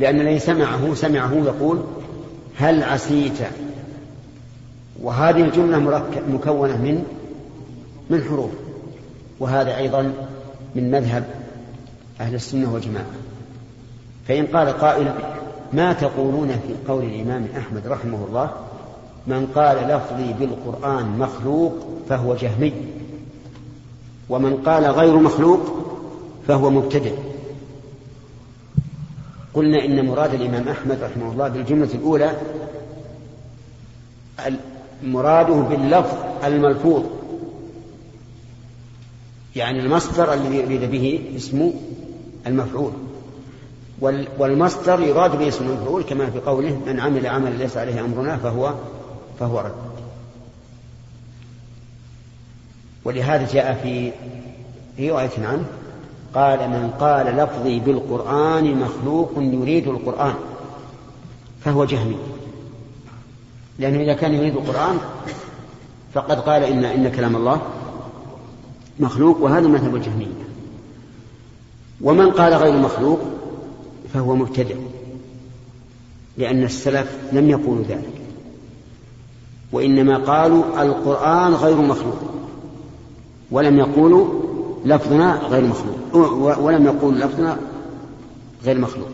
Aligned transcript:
لأن 0.00 0.20
الذي 0.20 0.38
سمعه 0.38 0.94
سمعه 0.94 1.32
يقول 1.34 1.78
هل 2.56 2.82
عسيت؟ 2.82 3.38
وهذه 5.02 5.42
الجملة 5.42 6.02
مكونة 6.28 6.76
من 6.76 7.04
من 8.10 8.22
حروف 8.22 8.50
وهذا 9.40 9.76
أيضا 9.76 10.12
من 10.74 10.90
مذهب 10.90 11.24
أهل 12.20 12.34
السنة 12.34 12.72
والجماعة. 12.72 13.10
فإن 14.28 14.46
قال 14.46 14.68
قائل 14.68 15.12
ما 15.72 15.92
تقولون 15.92 16.48
في 16.48 16.92
قول 16.92 17.04
الإمام 17.04 17.46
أحمد 17.58 17.86
رحمه 17.86 18.18
الله؟ 18.28 18.50
من 19.26 19.46
قال 19.54 19.76
لفظي 19.76 20.32
بالقرآن 20.32 21.18
مخلوق 21.18 21.72
فهو 22.08 22.34
جهمي 22.34 22.72
ومن 24.28 24.56
قال 24.56 24.84
غير 24.84 25.16
مخلوق 25.16 25.60
فهو 26.48 26.70
مبتدع 26.70 27.10
قلنا 29.54 29.84
إن 29.84 30.06
مراد 30.06 30.34
الإمام 30.34 30.68
أحمد 30.68 31.02
رحمه 31.02 31.32
الله 31.32 31.48
بالجملة 31.48 31.88
الأولى 31.94 32.36
مراده 35.02 35.54
باللفظ 35.54 36.16
الملفوظ. 36.44 37.02
يعني 39.56 39.80
المصدر 39.80 40.32
الذي 40.32 40.56
يريد 40.56 40.90
به 40.90 41.20
اسم 41.36 41.72
المفعول. 42.46 42.92
والمصدر 44.38 45.00
يراد 45.00 45.38
به 45.38 45.48
اسم 45.48 45.66
المفعول 45.66 46.02
كما 46.02 46.30
في 46.30 46.38
قوله 46.38 46.80
من 46.86 47.00
عمل 47.00 47.26
عملا 47.26 47.54
ليس 47.54 47.76
عليه 47.76 48.00
أمرنا 48.00 48.36
فهو 48.36 48.74
فهو 49.40 49.60
رد. 49.60 49.90
ولهذا 53.04 53.52
جاء 53.52 53.80
في 53.82 54.12
رواية 55.08 55.30
عنه 55.38 55.64
قال 56.34 56.58
من 56.70 56.90
قال 57.00 57.26
لفظي 57.26 57.80
بالقرآن 57.80 58.76
مخلوق 58.76 59.30
يريد 59.36 59.88
القرآن 59.88 60.34
فهو 61.64 61.84
جهمي. 61.84 62.16
لأنه 63.78 64.00
إذا 64.02 64.12
كان 64.12 64.34
يريد 64.34 64.56
القرآن 64.56 64.98
فقد 66.14 66.40
قال 66.40 66.62
إن 66.62 66.84
إن 66.84 67.08
كلام 67.08 67.36
الله 67.36 67.60
مخلوق 69.00 69.40
وهذا 69.40 69.68
مذهب 69.68 69.96
الجهمية. 69.96 70.26
ومن 72.00 72.30
قال 72.30 72.54
غير 72.54 72.76
مخلوق 72.76 73.20
فهو 74.14 74.36
مبتدع 74.36 74.74
لأن 76.38 76.62
السلف 76.62 77.18
لم 77.32 77.50
يقولوا 77.50 77.84
ذلك. 77.88 78.20
وإنما 79.72 80.16
قالوا 80.16 80.82
القرآن 80.82 81.54
غير 81.54 81.76
مخلوق 81.76 82.18
ولم 83.50 83.78
يقولوا 83.78 84.49
لفظنا 84.84 85.34
غير 85.34 85.64
مخلوق. 85.64 86.58
ولم 86.58 86.84
يقولوا 86.84 87.18
لفظنا 87.18 87.58
غير 88.64 88.78
مخلوق. 88.78 89.08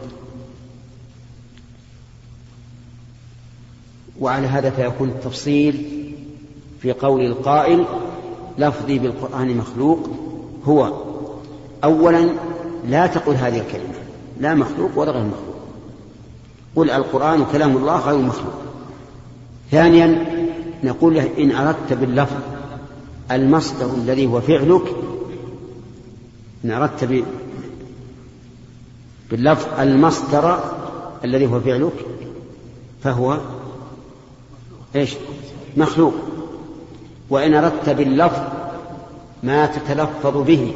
وعلى 4.21 4.47
هذا 4.47 4.71
فيكون 4.71 5.09
التفصيل 5.09 5.85
في 6.83 6.93
قول 6.93 7.21
القائل 7.21 7.85
لفظي 8.59 8.99
بالقرآن 8.99 9.57
مخلوق. 9.57 10.11
هو 10.65 10.93
أولا 11.85 12.29
لا 12.89 13.07
تقل 13.07 13.35
هذه 13.35 13.59
الكلمة. 13.59 13.95
لا 14.41 14.55
مخلوق 14.55 14.91
ولا 14.99 15.11
غير 15.11 15.25
مخلوق. 15.25 15.57
قل 16.77 16.91
القرآن 16.91 17.45
كلام 17.53 17.77
الله 17.77 18.01
غير 18.01 18.19
مخلوق. 18.19 18.55
ثانيا 19.71 20.27
نقول 20.85 21.17
إن 21.17 21.53
أردت 21.53 21.93
باللفظ 21.93 22.37
المصدر 23.31 23.95
الذي 23.95 24.27
هو 24.27 24.41
فعلك 24.41 24.83
إن 26.67 26.71
أردت 26.73 27.25
باللفظ 29.31 29.81
المصدر 29.81 30.59
الذي 31.25 31.47
هو 31.47 31.61
فعلك 31.61 31.93
فهو 33.03 33.39
إيش؟ 34.97 35.15
مخلوق. 35.77 36.15
وإن 37.31 37.55
أردت 37.55 37.91
باللفظ 37.91 38.41
ما 39.43 39.67
تتلفظ 39.67 40.37
به 40.37 40.73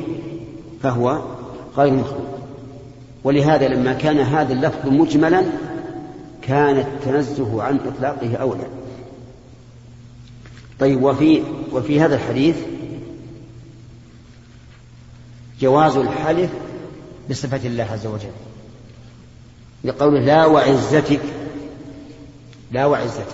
فهو 0.83 1.23
غير 1.77 1.93
مخلوق. 1.93 2.39
ولهذا 3.25 3.69
لما 3.69 3.93
كان 3.93 4.19
هذا 4.19 4.53
اللفظ 4.53 4.89
مجملا 4.89 5.45
كان 6.43 6.79
التنزه 6.79 7.63
عن 7.63 7.79
إطلاقه 7.87 8.37
أولى. 8.37 8.67
طيب 10.81 11.03
وفي 11.03 11.43
وفي 11.73 12.01
هذا 12.01 12.15
الحديث 12.15 12.57
جواز 15.61 15.97
الحلف 15.97 16.51
بصفة 17.31 17.67
الله 17.67 17.85
عز 17.85 18.07
وجل. 18.07 18.31
لقوله 19.85 20.21
لا 20.21 20.47
وعزتك 20.47 21.21
لا 22.73 22.87
وعزتك. 22.87 23.27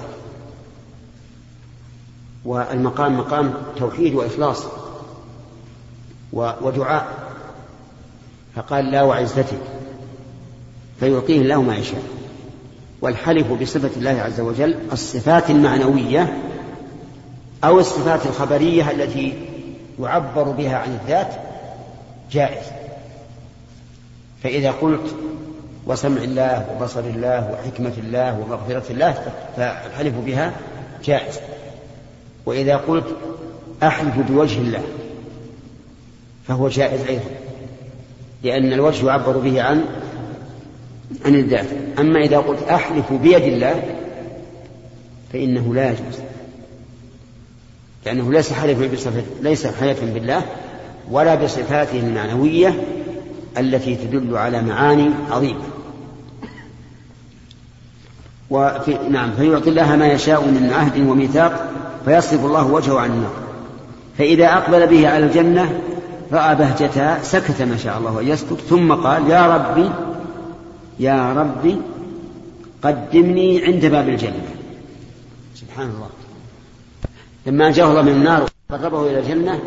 والمقام 2.45 3.19
مقام 3.19 3.55
توحيد 3.77 4.15
وإخلاص 4.15 4.65
ودعاء. 6.33 7.07
فقال 8.57 8.91
لا 8.91 9.03
وعزتك 9.03 9.61
فيعطيه 11.01 11.41
الله 11.41 11.63
ما 11.63 11.77
يشاء. 11.77 12.03
والحلف 13.01 13.53
بصفة 13.53 13.91
الله 13.97 14.11
عز 14.11 14.41
وجل 14.41 14.79
الصفات 14.93 15.51
المعنوية 15.51 16.43
أو 17.65 17.81
الصفات 17.81 18.27
الخبرية 18.27 18.91
التي 18.91 19.49
يعبر 20.01 20.43
بها 20.43 20.77
عن 20.77 20.99
الذات 21.03 21.35
جائز. 22.33 22.67
فإذا 24.43 24.71
قلت 24.71 25.15
وسمع 25.87 26.23
الله 26.23 26.67
وبصر 26.77 27.01
الله 27.01 27.53
وحكمة 27.53 27.93
الله 27.99 28.41
ومغفرة 28.41 28.93
الله 28.93 29.33
فالحلف 29.57 30.15
بها 30.27 30.53
جائز. 31.05 31.39
وإذا 32.47 32.77
قلت 32.77 33.07
أحلف 33.83 34.19
بوجه 34.19 34.59
الله 34.59 34.83
فهو 36.49 36.69
جائز 36.69 37.01
أيضا 37.01 37.31
لأن 38.43 38.73
الوجه 38.73 39.07
يعبر 39.07 39.39
به 39.39 39.63
عن 39.63 39.85
عن 41.25 41.35
الذات. 41.35 41.67
أما 41.99 42.21
إذا 42.21 42.39
قلت 42.39 42.63
أحلف 42.63 43.13
بيد 43.13 43.43
الله 43.43 43.83
فإنه 45.33 45.75
لا 45.75 45.91
يجوز 45.91 46.21
لأنه 48.07 48.33
ليس 48.33 48.53
حلفا 48.53 48.87
بصفة 48.87 49.23
ليس 49.41 49.67
حلفا 49.67 50.07
بالله 50.07 50.43
ولا 51.11 51.35
بصفاته 51.35 52.01
المعنوية 52.01 52.85
التي 53.59 53.95
تدل 53.97 54.37
على 54.37 54.63
معاني 54.63 55.11
عظيمة. 55.31 55.61
وفي 58.51 58.99
نعم 59.11 59.31
فيعطي 59.33 59.71
الله 59.71 59.97
ما 59.97 60.07
يشاء 60.07 60.45
من 60.45 60.71
عهد 60.73 61.09
وميثاق 61.09 61.71
فيصرف 62.05 62.45
الله 62.45 62.67
وجهه 62.67 63.01
عن 63.01 63.11
النار. 63.11 63.33
فإذا 64.19 64.47
أقبل 64.47 64.87
به 64.87 65.09
على 65.09 65.27
الجنة 65.27 65.81
رأى 66.33 66.55
بهجتها 66.55 67.23
سكت 67.23 67.63
ما 67.63 67.77
شاء 67.77 67.99
الله 67.99 68.21
أن 68.21 68.29
يسكت 68.29 68.61
ثم 68.61 68.93
قال 68.93 69.31
يا 69.31 69.57
ربي 69.57 69.91
يا 71.01 71.33
ربي 71.33 71.77
قدمني 72.83 73.65
عند 73.65 73.87
باب 73.87 74.09
الجنة. 74.09 74.45
سبحان 75.55 75.87
الله. 75.87 76.09
لما 77.47 77.71
جاءه 77.71 77.91
الله 77.91 78.03
من 78.03 78.13
النار 78.13 78.49
قربه 78.71 79.11
إلى 79.11 79.19
الجنة 79.19 79.61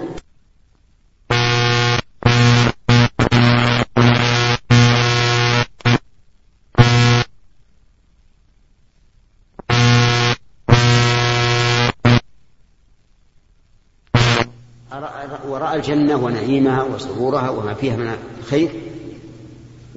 الجنة 15.80 16.16
ونعيمها 16.16 16.84
وسرورها 16.84 17.50
وما 17.50 17.74
فيها 17.74 17.96
من 17.96 18.14
الخير 18.40 18.70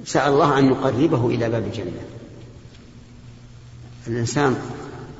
سأل 0.05 0.33
الله 0.33 0.59
أن 0.59 0.65
يقربه 0.65 1.27
إلى 1.27 1.49
باب 1.49 1.63
الجنة. 1.63 2.01
الإنسان 4.07 4.55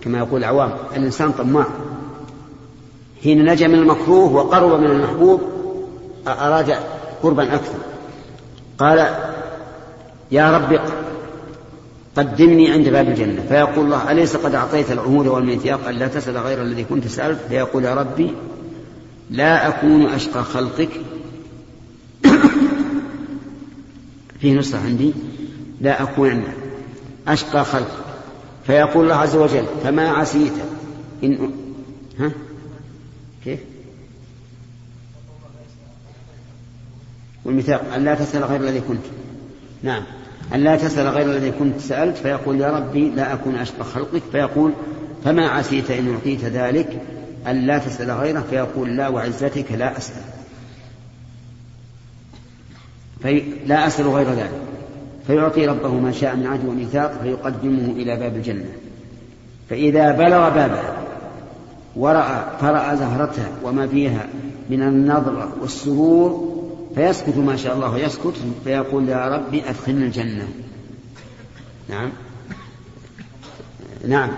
كما 0.01 0.17
يقول 0.17 0.39
العوام 0.39 0.73
الإنسان 0.95 1.31
طماع. 1.31 1.67
حين 3.23 3.45
نجا 3.45 3.67
من 3.67 3.75
المكروه 3.75 4.31
وقرب 4.33 4.79
من 4.79 4.91
المحبوب 4.91 5.41
أراد 6.27 6.75
قربا 7.23 7.55
أكثر. 7.55 7.79
قال 8.77 9.15
يا 10.31 10.57
رب 10.57 10.79
قدمني 12.17 12.71
عند 12.71 12.89
باب 12.89 13.07
الجنة. 13.07 13.41
فيقول 13.49 13.85
الله 13.85 14.11
أليس 14.11 14.35
قد 14.35 14.55
أعطيت 14.55 14.91
العهود 14.91 15.27
والميثاق 15.27 15.87
أن 15.87 15.95
لا 15.95 16.07
تسأل 16.07 16.37
غير 16.37 16.61
الذي 16.61 16.83
كنت 16.83 17.07
سألت 17.07 17.39
فيقول 17.49 17.85
يا 17.85 17.93
ربي 17.93 18.33
لا 19.29 19.67
أكون 19.67 20.05
أشقى 20.05 20.43
خلقك. 20.43 20.89
فيه 24.39 24.53
نصرة 24.53 24.79
عندي. 24.79 25.13
لا 25.81 26.03
أكون 26.03 26.43
أشقى 27.27 27.65
خلقك. 27.65 28.03
فيقول 28.67 29.03
الله 29.03 29.15
عز 29.15 29.35
وجل 29.35 29.65
فما 29.83 30.09
عسيت. 30.09 30.53
إن 31.23 31.51
ها؟ 32.19 32.31
كيف؟ 33.45 33.59
والميثاق 37.45 37.93
أن 37.93 38.03
لا 38.03 38.15
تسأل 38.15 38.43
غير 38.43 38.61
الذي 38.61 38.81
كنت. 38.81 39.05
نعم. 39.83 40.03
أن 40.53 40.59
لا 40.59 40.75
تسأل 40.75 41.07
غير 41.07 41.25
الذي 41.25 41.51
كنت. 41.51 41.79
سألت 41.79 42.17
فيقول 42.17 42.61
يا 42.61 42.71
ربي 42.71 43.09
لا 43.09 43.33
أكون 43.33 43.55
أشبه 43.55 43.83
خلقك. 43.83 44.21
فيقول 44.31 44.73
فما 45.23 45.49
عسيت 45.49 45.91
إن 45.91 46.13
أعطيت 46.13 46.45
ذلك. 46.45 47.01
أن 47.47 47.67
لا 47.67 47.77
تسأل 47.77 48.11
غيره 48.11 48.43
فيقول 48.49 48.97
لا 48.97 49.07
وعزتك 49.07 49.71
لا 49.71 49.97
أسأل. 49.97 50.21
في 53.23 53.43
لا 53.65 53.87
أسأل 53.87 54.07
غير 54.07 54.29
ذلك. 54.29 54.61
فيعطي 55.27 55.67
ربه 55.67 55.93
ما 55.93 56.11
شاء 56.11 56.35
من 56.35 56.47
عهد 56.47 56.65
وميثاق 56.65 57.21
فيقدمه 57.23 57.91
إلى 57.91 58.15
باب 58.15 58.35
الجنة. 58.35 58.69
فإذا 59.69 60.11
بلغ 60.11 60.49
بابها 60.49 61.03
ورأى 61.95 62.43
فرأى 62.61 62.97
زهرتها 62.97 63.51
وما 63.63 63.87
فيها 63.87 64.27
من 64.69 64.81
النظرة 64.81 65.53
والسرور 65.61 66.53
فيسكت 66.95 67.37
ما 67.37 67.55
شاء 67.55 67.75
الله 67.75 67.97
يسكت 67.99 68.33
فيقول 68.63 69.09
يا 69.09 69.27
ربي 69.27 69.69
أدخلنا 69.69 70.05
الجنة. 70.05 70.47
نعم. 71.89 72.09
نعم. 74.07 74.29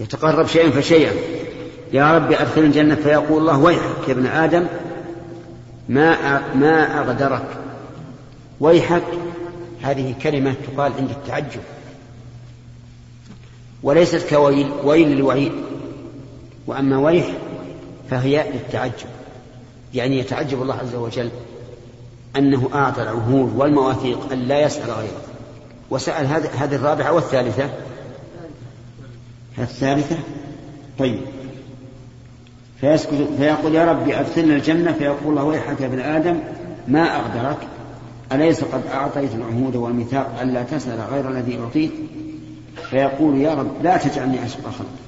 يتقرب 0.00 0.46
شيئا 0.46 0.70
فشيئا. 0.70 1.12
يا 1.92 2.16
ربي 2.16 2.40
أدخل 2.40 2.60
الجنة 2.60 2.94
فيقول 2.94 3.38
الله 3.38 3.58
ويحك 3.58 4.08
يا 4.08 4.12
ابن 4.12 4.26
آدم 4.26 4.66
ما 5.88 6.42
ما 6.54 7.00
أغدرك. 7.00 7.46
ويحك. 8.60 9.02
هذه 9.82 10.14
كلمة 10.22 10.54
تقال 10.66 10.92
عند 10.92 11.10
التعجب. 11.10 11.60
وليست 13.82 14.34
كويل 14.34 14.70
ويل 14.84 15.08
للوعيد. 15.08 15.52
وأما 16.66 16.98
ويح 16.98 17.26
فهي 18.10 18.50
للتعجب. 18.52 19.06
يعني 19.94 20.18
يتعجب 20.18 20.62
الله 20.62 20.74
عز 20.74 20.94
وجل 20.94 21.30
أنه 22.36 22.70
أعطى 22.74 23.02
العهود 23.02 23.56
والمواثيق 23.56 24.32
أن 24.32 24.38
لا 24.38 24.60
يسأل 24.60 24.90
غيره. 24.90 25.22
وسأل 25.90 26.26
هذه 26.26 26.74
الرابعة 26.74 27.12
والثالثة. 27.12 27.70
الثالثة؟ 29.58 30.16
طيب. 30.98 31.20
فيسكت 32.82 33.28
فيقول 33.38 33.74
يا 33.74 33.84
ربي 33.84 34.20
أدخلنا 34.20 34.56
الجنة 34.56 34.92
فيقول 34.92 35.28
الله 35.28 35.44
ويحك 35.44 35.80
يا 35.80 35.86
ابن 35.86 36.00
آدم 36.00 36.38
ما 36.88 37.16
أغدرك 37.16 37.58
أليس 38.32 38.64
قد 38.64 38.82
أعطيت 38.86 39.34
العهود 39.34 39.76
والميثاق 39.76 40.40
ألا 40.40 40.62
تسأل 40.62 41.00
غير 41.00 41.30
الذي 41.30 41.58
أعطيت؟ 41.58 41.90
فيقول 42.90 43.38
يا 43.38 43.54
رب 43.54 43.82
لا 43.82 43.96
تجعلني 43.96 44.44
أشقى 44.46 44.62
خلقك. 44.62 45.02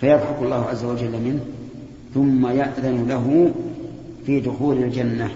فيضحك 0.00 0.36
الله 0.42 0.64
عز 0.64 0.84
وجل 0.84 1.10
منه 1.10 1.40
ثم 2.14 2.46
يأذن 2.46 3.08
له 3.08 3.52
في 4.26 4.40
دخول 4.40 4.76
الجنة. 4.76 5.30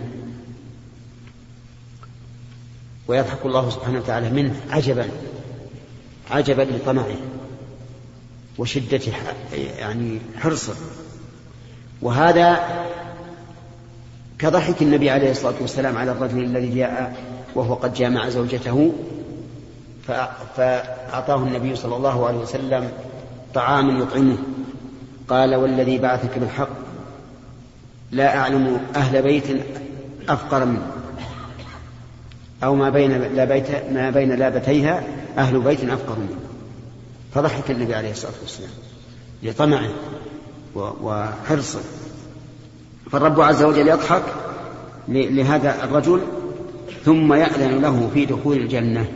ويضحك 3.08 3.46
الله 3.46 3.70
سبحانه 3.70 3.98
وتعالى 3.98 4.30
منه 4.30 4.54
عجبا 4.70 5.06
عجبا 6.30 6.62
لطمعه. 6.62 7.16
وشدة 8.58 9.00
يعني 9.78 10.20
حرصه. 10.38 10.74
وهذا 12.02 12.60
كضحك 14.38 14.82
النبي 14.82 15.10
عليه 15.10 15.30
الصلاة 15.30 15.54
والسلام 15.60 15.98
على 15.98 16.12
الرجل 16.12 16.44
الذي 16.44 16.74
جاء 16.74 17.16
وهو 17.54 17.74
قد 17.74 17.94
جامع 17.94 18.28
زوجته 18.28 18.92
فأعطاه 20.56 21.36
النبي 21.36 21.76
صلى 21.76 21.96
الله 21.96 22.26
عليه 22.26 22.38
وسلم 22.38 22.90
طعاما 23.54 24.02
يطعمه. 24.02 24.36
قال 25.28 25.54
والذي 25.54 25.98
بعثك 25.98 26.38
بالحق 26.38 26.68
لا 28.10 28.36
أعلم 28.38 28.80
أهل 28.96 29.22
بيت 29.22 29.44
أفقر 30.28 30.64
منه 30.64 30.86
أو 32.64 32.74
ما 32.74 32.90
بين 32.90 33.18
ما 33.92 34.10
بين 34.10 34.32
لابتيها 34.32 35.02
أهل 35.38 35.60
بيت 35.60 35.84
أفقر 35.84 36.18
منه. 36.18 36.36
فضحك 37.36 37.70
النبي 37.70 37.94
عليه 37.94 38.10
الصلاة 38.10 38.32
والسلام 38.42 38.70
لطمعه 39.42 39.90
وحرصه 40.76 41.80
فالرب 43.10 43.40
عز 43.40 43.62
وجل 43.62 43.88
يضحك 43.88 44.22
لهذا 45.08 45.84
الرجل 45.84 46.20
ثم 47.04 47.32
يأذن 47.32 47.80
له 47.80 48.10
في 48.14 48.26
دخول 48.26 48.56
الجنة. 48.56 49.08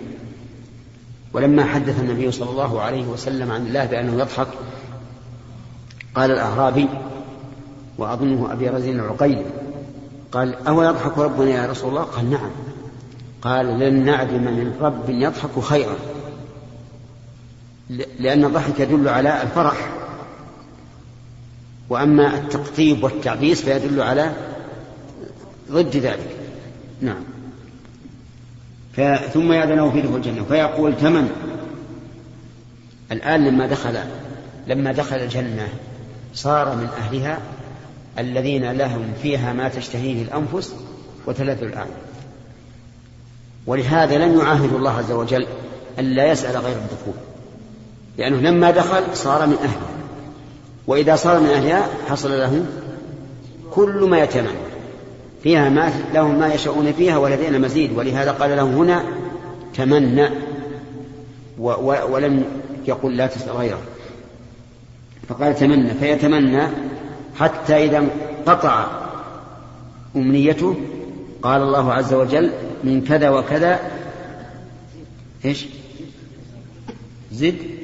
ولما 1.33 1.65
حدث 1.65 2.01
النبي 2.01 2.33
صلى 2.33 2.51
الله 2.51 2.81
عليه 2.81 3.07
وسلم 3.07 3.53
عن 3.53 3.67
الله 3.67 3.85
بأنه 3.85 4.21
يضحك 4.21 4.47
قال 6.15 6.31
الأعرابي 6.31 6.89
وأظنه 7.99 8.53
أبي 8.53 8.69
رزين 8.69 9.01
العقيلي 9.01 9.45
قال 10.33 10.69
أهو 10.69 10.83
يضحك 10.83 11.19
ربنا 11.19 11.51
يا 11.51 11.67
رسول 11.71 11.91
الله؟ 11.91 12.03
قال 12.03 12.31
نعم. 12.31 12.51
قال 13.43 13.79
لن 13.79 14.05
نعدم 14.05 14.43
من 14.43 14.77
رب 14.81 15.11
يضحك 15.11 15.61
خيرا. 15.61 15.97
لأن 18.19 18.45
الضحك 18.45 18.81
يدل 18.81 19.09
على 19.09 19.43
الفرح 19.43 19.91
وأما 21.89 22.35
التقطيب 22.35 23.05
والتعبيس 23.05 23.63
فيدل 23.63 24.03
على 24.03 24.33
ضد 25.71 25.97
ذلك. 25.97 26.37
نعم. 27.01 27.23
ثم 29.33 29.53
يأذنه 29.53 29.91
في 29.91 30.01
دخول 30.01 30.17
الجنة 30.17 30.45
فيقول 30.45 30.97
تمن. 30.97 31.31
الآن 33.13 33.45
لما 33.49 33.67
دخل 33.67 33.99
لما 34.67 34.93
دخل 34.93 35.17
الجنة 35.17 35.69
صار 36.35 36.77
من 36.77 36.89
أهلها 36.99 37.39
الذين 38.19 38.73
لهم 38.73 39.13
فيها 39.23 39.53
ما 39.53 39.69
تشتهيه 39.69 40.23
الأنفس 40.23 40.75
وتلذ 41.27 41.63
الأعين. 41.63 41.93
ولهذا 43.67 44.19
لم 44.19 44.39
يعاهد 44.39 44.73
الله 44.73 44.91
عز 44.91 45.13
وجل 45.13 45.47
ألا 45.99 46.33
يسأل 46.33 46.57
غير 46.57 46.77
الدخول. 46.77 47.30
لأنه 48.19 48.37
لما 48.41 48.71
دخل 48.71 49.03
صار 49.13 49.47
من 49.47 49.57
أهلها 49.57 49.91
وإذا 50.87 51.17
صار 51.17 51.41
من 51.41 51.47
أهلها 51.47 51.89
حصل 52.09 52.31
له 52.31 52.65
كل 53.71 54.07
ما 54.09 54.19
يتمنى. 54.19 54.49
فيها 55.43 55.69
ما 55.69 55.93
لهم 56.15 56.39
ما 56.39 56.55
يشاءون 56.55 56.93
فيها 56.93 57.19
ولدينا 57.19 57.59
مزيد. 57.59 57.99
ولهذا 57.99 58.33
قال 58.33 58.57
له 58.57 58.63
هنا 58.63 59.05
تمنى. 59.75 60.29
ولم 61.59 62.45
يقل 62.87 63.17
لا 63.17 63.27
تسأل 63.27 63.57
غيره. 63.57 63.81
فقال 65.29 65.55
تمنى. 65.55 65.95
فيتمنى 65.95 66.63
حتى 67.39 67.85
إذا 67.85 67.99
انقطع 67.99 68.87
أمنيته 70.17 70.77
قال 71.43 71.63
الله 71.63 71.93
عز 71.93 72.15
وجل 72.15 72.51
من 72.85 73.05
كذا 73.05 73.31
وكذا. 73.31 73.81
إيش؟ 75.45 75.67
زد. 77.33 77.80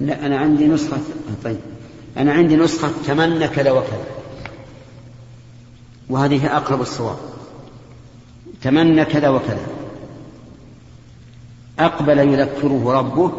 لا 0.00 0.26
أنا 0.26 0.38
عندي 0.38 0.66
نسخة. 0.66 0.98
طيب. 1.44 1.58
أنا 2.16 2.32
عندي 2.32 2.56
نسخة 2.56 2.90
تمنى 3.06 3.48
كذا 3.48 3.70
وكذا. 3.70 4.04
وهذه 6.10 6.56
أقرب 6.56 6.80
الصواب. 6.80 7.16
تمنى 8.62 9.04
كذا 9.04 9.28
وكذا. 9.28 9.66
أقبل 11.78 12.18
يذكره 12.18 12.92
ربه 12.92 13.32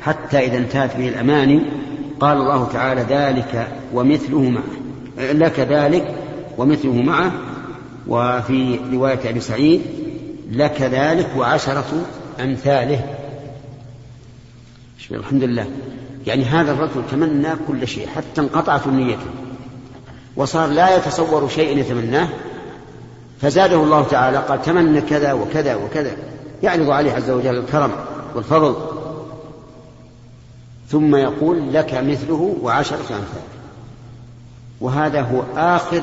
حتى 0.00 0.38
إذا 0.38 0.58
انتهت 0.58 0.96
به 0.96 1.08
الأماني. 1.08 1.60
قال 2.20 2.36
الله 2.36 2.68
تعالى 2.72 3.00
ذلك 3.00 3.68
ومثله 3.94 4.40
معه. 4.40 4.62
لك 5.18 5.60
ذلك 5.60 6.14
ومثله 6.58 7.02
معه. 7.02 7.32
وفي 8.08 8.78
رواية 8.92 9.30
أبي 9.30 9.40
سعيد 9.40 9.82
لك 10.50 10.82
ذلك 10.82 11.30
وعشرة 11.36 12.06
أمثاله. 12.40 13.16
الحمد 15.10 15.44
لله. 15.44 15.66
يعني 16.26 16.44
هذا 16.44 16.72
الرجل 16.72 17.02
تمنى 17.10 17.48
كل 17.68 17.88
شيء 17.88 18.08
حتى 18.08 18.40
انقطعت 18.40 18.86
نيته. 18.86 19.26
وصار 20.36 20.68
لا 20.68 20.96
يتصور 20.96 21.48
شيء 21.48 21.78
يتمناه. 21.78 22.28
فزاده 23.40 23.82
الله 23.82 24.02
تعالى 24.02 24.38
قال 24.38 24.62
تمنى 24.62 25.00
كذا 25.00 25.32
وكذا 25.32 25.74
وكذا. 25.74 26.16
يعرض 26.62 26.90
عليه 26.90 27.12
عز 27.12 27.30
وجل 27.30 27.56
الكرم 27.56 27.90
والفضل. 28.34 28.76
ثم 30.88 31.16
يقول 31.16 31.74
لك 31.74 31.94
مثله 31.94 32.56
وعشرة 32.62 32.96
أمثال. 32.96 33.42
وهذا 34.80 35.20
هو 35.20 35.42
آخر 35.56 36.02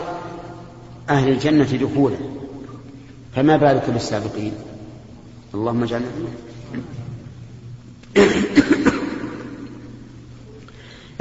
أهل 1.10 1.30
الجنة 1.30 1.64
دخولا 1.64 2.16
فما 3.36 3.58
بالك 3.58 3.90
بالسابقين؟ 3.90 4.54
اللهم 5.54 5.84
اجعلنا 5.84 6.08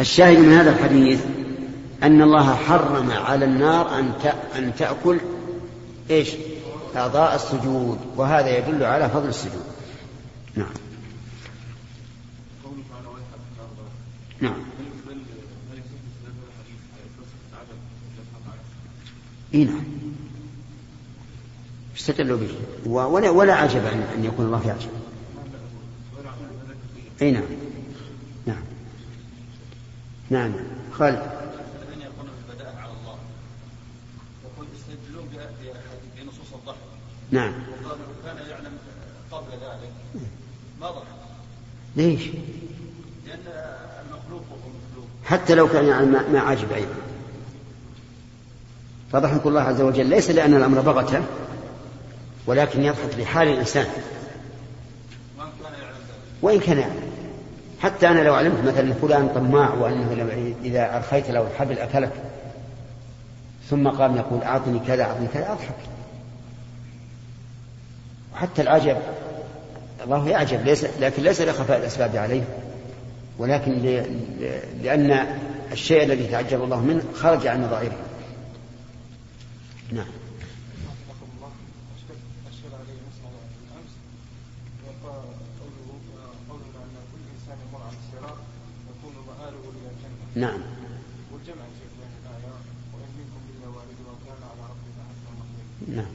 الشاهد 0.01 0.39
من 0.39 0.53
هذا 0.53 0.71
الحديث 0.71 1.21
أن 2.03 2.23
الله 2.23 2.55
حرم 2.55 3.11
على 3.11 3.45
النار 3.45 3.99
أن 3.99 4.13
أن 4.57 4.73
تأكل 4.79 5.21
إيش؟ 6.11 6.29
أعضاء 6.97 7.35
السجود 7.35 7.99
وهذا 8.17 8.59
يدل 8.59 8.85
على 8.85 9.09
فضل 9.09 9.29
السجود. 9.29 9.65
نعم. 10.55 10.67
نعم. 14.41 14.55
إي 19.55 19.65
نعم. 19.65 19.85
استدلوا 21.97 22.39
به 22.39 22.51
ولا, 22.87 23.31
ولا 23.31 23.55
عجب 23.55 23.83
أن 24.17 24.25
يكون 24.25 24.47
الله 24.47 24.67
يعجب 24.67 24.91
أي 27.23 27.31
نعم 27.31 27.43
نعم 27.43 27.68
نعم. 30.31 30.53
خالد. 30.93 31.23
الذين 31.23 32.01
يقولون 32.03 32.33
بالبداءة 32.49 32.77
على 32.77 32.93
الله. 33.01 33.19
يقول 34.45 34.67
يستدلون 34.75 35.29
بنصوص 36.17 36.53
الضحك. 36.55 36.77
نعم. 37.31 37.53
وقالوا 37.53 38.05
كان 38.25 38.37
يعلم 38.51 38.73
قبل 39.31 39.51
ذلك. 39.51 39.93
ما 40.81 40.91
ضحك؟ 40.91 41.05
ليش؟ 41.97 42.23
لأن 43.27 43.39
المخلوق 44.07 44.43
وهو 44.51 44.69
مخلوق 44.69 45.07
حتى 45.25 45.55
لو 45.55 45.69
كان 45.69 45.85
يعلم 45.85 46.33
ما 46.33 46.41
عاجب 46.41 46.73
أيضا. 46.73 46.95
فضحك 49.13 49.47
الله 49.47 49.61
عز 49.61 49.81
وجل. 49.81 50.07
ليس 50.07 50.31
لأن 50.31 50.55
الأمر 50.55 50.81
بغته 50.81 51.23
ولكن 52.47 52.85
يضحك 52.85 53.19
لحال 53.19 53.49
الإنسان. 53.49 53.87
وإن 56.43 56.61
كان 56.61 56.79
يعلم. 56.79 57.08
حتى 57.81 58.09
أنا 58.09 58.21
لو 58.21 58.35
علمت 58.35 58.65
مثلا 58.65 58.93
فلان 58.95 59.29
طماع 59.29 59.75
وأنه 59.75 60.27
إذا 60.65 60.97
أرخيت 60.97 61.31
له 61.31 61.47
الحبل 61.47 61.79
أكلك 61.79 62.13
ثم 63.71 63.89
قام 63.89 64.17
يقول 64.17 64.43
أعطني 64.43 64.79
كذا 64.87 65.03
أعطني 65.03 65.27
كذا 65.35 65.53
أضحك. 65.53 65.75
وحتى 68.35 68.63
العجب 68.63 68.97
الله 70.05 70.29
يعجب 70.29 70.65
ليس 70.65 70.87
لكن 71.01 71.23
ليس 71.23 71.41
لخفاء 71.41 71.79
الأسباب 71.79 72.17
عليه. 72.17 72.43
ولكن 73.39 73.73
لأن 74.83 75.27
الشيء 75.73 76.05
الذي 76.05 76.27
تعجب 76.27 76.63
الله 76.65 76.81
منه 76.81 77.03
خرج 77.15 77.47
عن 77.47 77.65
نظائره 77.65 77.97
نعم. 79.93 80.07
نعم. 90.39 90.61
والجمع 91.33 91.65
بين 91.99 92.11
الآية 92.23 92.53
وإن 92.95 93.11
منكم 93.19 93.41
إلا 93.51 93.69
واردها 93.69 94.15
كان 94.27 94.43
على 94.51 94.65
نعم. 95.97 96.13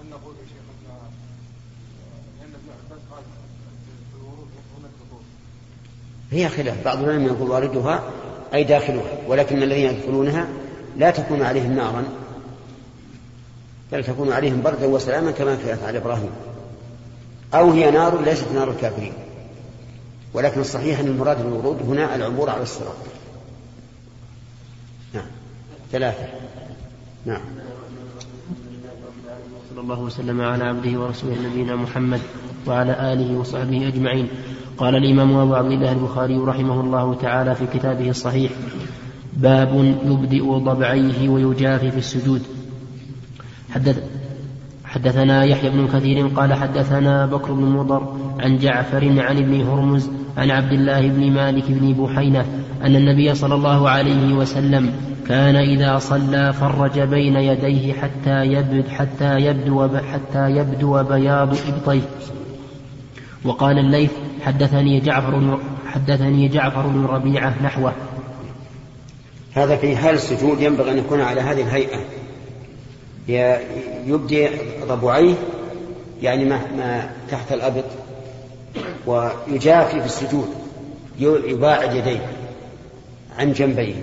أن 0.00 0.10
نقول 0.10 0.34
يا 0.34 0.46
شيخ 0.48 0.66
أن 0.72 1.10
لأن 2.38 2.50
ابن 2.54 2.68
عباس 2.78 3.02
قال 3.10 3.22
في 4.10 4.16
الورود 4.16 4.48
هنا 4.78 4.88
الدخول. 4.88 5.22
هي 6.30 6.48
خلاف. 6.48 6.84
بعض 6.84 7.02
العلماء 7.02 7.32
يقول 7.32 7.50
واردها 7.50 8.02
أي 8.54 8.64
داخلها 8.64 9.18
ولكن 9.28 9.62
الذين 9.62 9.90
يدخلونها 9.90 10.48
لا 10.96 11.10
تكون 11.10 11.42
عليهم 11.42 11.72
نارا 11.72 12.04
بل 13.92 14.04
تكون 14.04 14.32
عليهم 14.32 14.62
بردا 14.62 14.86
وسلاما 14.86 15.30
كما 15.30 15.54
كانت 15.54 15.82
على 15.82 15.98
إبراهيم. 15.98 16.30
أو 17.54 17.70
هي 17.70 17.90
نار 17.90 18.22
ليست 18.22 18.52
نار 18.54 18.70
الكافرين. 18.70 19.12
ولكن 20.34 20.60
الصحيح 20.60 20.98
أن 20.98 21.06
المراد 21.06 21.42
بالورود 21.42 21.82
هنا 21.82 22.14
العبور 22.14 22.50
على 22.50 22.62
الصراط. 22.62 23.15
ثلاثة. 25.92 26.26
نعم. 27.26 27.40
صلى 29.70 29.80
الله 29.80 30.00
وسلم 30.00 30.40
على 30.40 30.64
عبده 30.64 31.00
ورسوله 31.00 31.36
نبينا 31.48 31.76
محمد 31.76 32.20
وعلى 32.66 33.12
آله 33.12 33.38
وصحبه 33.38 33.88
أجمعين. 33.88 34.28
قال 34.78 34.96
الإمام 34.96 35.36
أبو 35.36 35.54
عبد 35.54 35.72
الله 35.72 35.92
البخاري 35.92 36.36
رحمه 36.36 36.80
الله 36.80 37.14
تعالى 37.14 37.54
في 37.54 37.66
كتابه 37.66 38.10
الصحيح 38.10 38.52
باب 39.36 39.96
يبدئ 40.04 40.44
ضبعيه 40.44 41.28
ويجافي 41.28 41.90
في 41.90 41.98
السجود. 41.98 42.42
حدث 43.70 44.02
حدثنا 44.84 45.44
يحيى 45.44 45.70
بن 45.70 45.88
كثير 45.88 46.26
قال 46.26 46.54
حدثنا 46.54 47.26
بكر 47.26 47.52
بن 47.52 47.64
مضر 47.64 48.16
عن 48.40 48.58
جعفر 48.58 49.20
عن 49.20 49.36
ابن 49.36 49.60
هرمز 49.60 50.10
عن 50.36 50.50
عبد 50.50 50.72
الله 50.72 51.08
بن 51.08 51.32
مالك 51.32 51.64
بن 51.68 51.92
بحينة 51.92 52.65
أن 52.84 52.96
النبي 52.96 53.34
صلى 53.34 53.54
الله 53.54 53.90
عليه 53.90 54.34
وسلم 54.34 54.92
كان 55.28 55.56
إذا 55.56 55.98
صلى 55.98 56.52
فرج 56.52 57.00
بين 57.00 57.36
يديه 57.36 57.92
حتى 57.92 58.44
يبدو 58.44 58.82
حتى 58.90 59.36
يبدو 59.36 59.88
حتى 60.12 60.50
يبدو 60.50 61.02
بياض 61.02 61.56
إبطيه. 61.68 62.08
وقال 63.44 63.78
الليث 63.78 64.10
حدثني 64.44 65.00
جعفر 65.00 65.58
حدثني 65.86 66.48
جعفر 66.48 66.86
بن 66.86 67.04
ربيعة 67.04 67.54
نحوه. 67.62 67.92
هذا 69.54 69.76
في 69.76 69.96
حال 69.96 70.14
السجود 70.14 70.60
ينبغي 70.60 70.90
أن 70.90 70.98
يكون 70.98 71.20
على 71.20 71.40
هذه 71.40 71.62
الهيئة. 71.62 71.98
يبدي 74.06 74.48
ضبعيه 74.88 75.34
يعني 76.22 76.44
ما 76.44 77.10
تحت 77.30 77.52
الأبط 77.52 77.84
ويجافي 79.06 80.00
في 80.00 80.06
السجود 80.06 80.48
يباعد 81.20 81.94
يديه. 81.94 82.26
عن 83.38 83.52
جنبيه. 83.52 83.94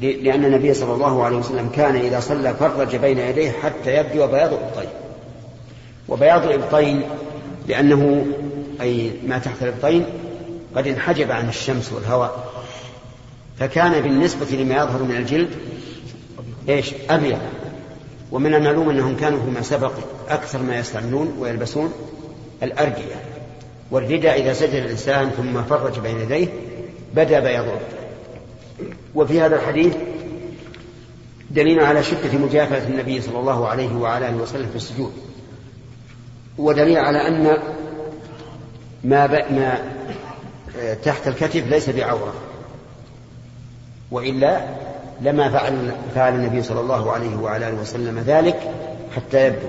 لأن 0.00 0.44
النبي 0.44 0.74
صلى 0.74 0.94
الله 0.94 1.24
عليه 1.24 1.36
وسلم 1.36 1.68
كان 1.76 1.96
إذا 1.96 2.20
صلى 2.20 2.54
فرج 2.54 2.96
بين 2.96 3.18
يديه 3.18 3.50
حتى 3.50 3.96
يبدو 3.96 4.26
بياض 4.26 4.52
الإبطين 4.52 4.88
وبياض 6.08 6.44
الإبطين 6.44 7.02
لأنه 7.68 8.26
أي 8.80 9.10
ما 9.26 9.38
تحت 9.38 9.62
الإبطين 9.62 10.04
قد 10.76 10.86
انحجب 10.86 11.30
عن 11.30 11.48
الشمس 11.48 11.92
والهواء. 11.92 12.48
فكان 13.58 14.00
بالنسبة 14.02 14.46
لما 14.56 14.74
يظهر 14.74 15.02
من 15.02 15.16
الجلد 15.16 15.48
إيش؟ 16.68 16.94
أبيض. 17.10 17.38
ومن 18.32 18.54
المعلوم 18.54 18.90
أنهم 18.90 19.16
كانوا 19.16 19.44
فيما 19.44 19.62
سبق 19.62 19.92
أكثر 20.28 20.62
ما 20.62 20.78
يستعملون 20.78 21.36
ويلبسون 21.38 21.92
الأرجية. 22.62 23.22
والرداء 23.90 24.40
إذا 24.40 24.52
سجد 24.52 24.74
الإنسان 24.74 25.30
ثم 25.30 25.62
فرج 25.62 25.98
بين 25.98 26.20
يديه 26.20 26.48
بدا 27.14 27.40
بياض 27.40 27.64
وفي 29.14 29.40
هذا 29.40 29.56
الحديث 29.56 29.94
دليل 31.50 31.80
على 31.80 32.02
شدة 32.02 32.38
مجافأة 32.38 32.88
النبي 32.88 33.20
صلى 33.20 33.38
الله 33.38 33.68
عليه 33.68 33.96
وعلى 33.96 34.28
آله 34.28 34.36
وسلم 34.36 34.66
في 34.70 34.76
السجود 34.76 35.12
ودليل 36.58 36.98
على 36.98 37.28
أن 37.28 37.58
ما, 39.04 39.26
ما 39.50 39.78
تحت 41.04 41.28
الكتف 41.28 41.66
ليس 41.66 41.90
بعورة 41.90 42.34
وإلا 44.10 44.60
لما 45.20 45.48
فعل 45.50 45.92
فعل 46.14 46.34
النبي 46.34 46.62
صلى 46.62 46.80
الله 46.80 47.12
عليه 47.12 47.36
وعلى 47.36 47.68
آله 47.68 47.80
وسلم 47.80 48.18
ذلك 48.18 48.74
حتى 49.16 49.46
يبدو. 49.46 49.68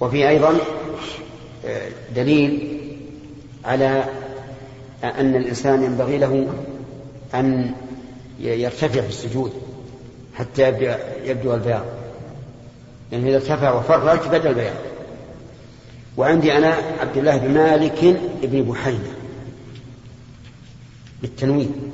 وفي 0.00 0.28
أيضا 0.28 0.54
دليل 2.14 2.78
على 3.64 4.04
أن 5.04 5.36
الإنسان 5.36 5.82
ينبغي 5.82 6.18
له 6.18 6.46
أن 7.34 7.74
يرتفع 8.40 9.00
في 9.00 9.08
السجود 9.08 9.52
حتى 10.34 10.68
يبدو 11.24 11.54
البياض. 11.54 11.84
لأنه 13.12 13.26
يعني 13.26 13.36
إذا 13.36 13.36
ارتفع 13.36 13.72
وفرج 13.72 14.28
بدأ 14.28 14.50
البياض. 14.50 14.76
وعندي 16.16 16.56
أنا 16.56 16.74
عبد 17.00 17.16
الله 17.16 17.36
بن 17.36 17.54
مالك 17.54 18.20
بن 18.42 18.62
بحينة 18.62 19.12
بالتنوين. 21.22 21.92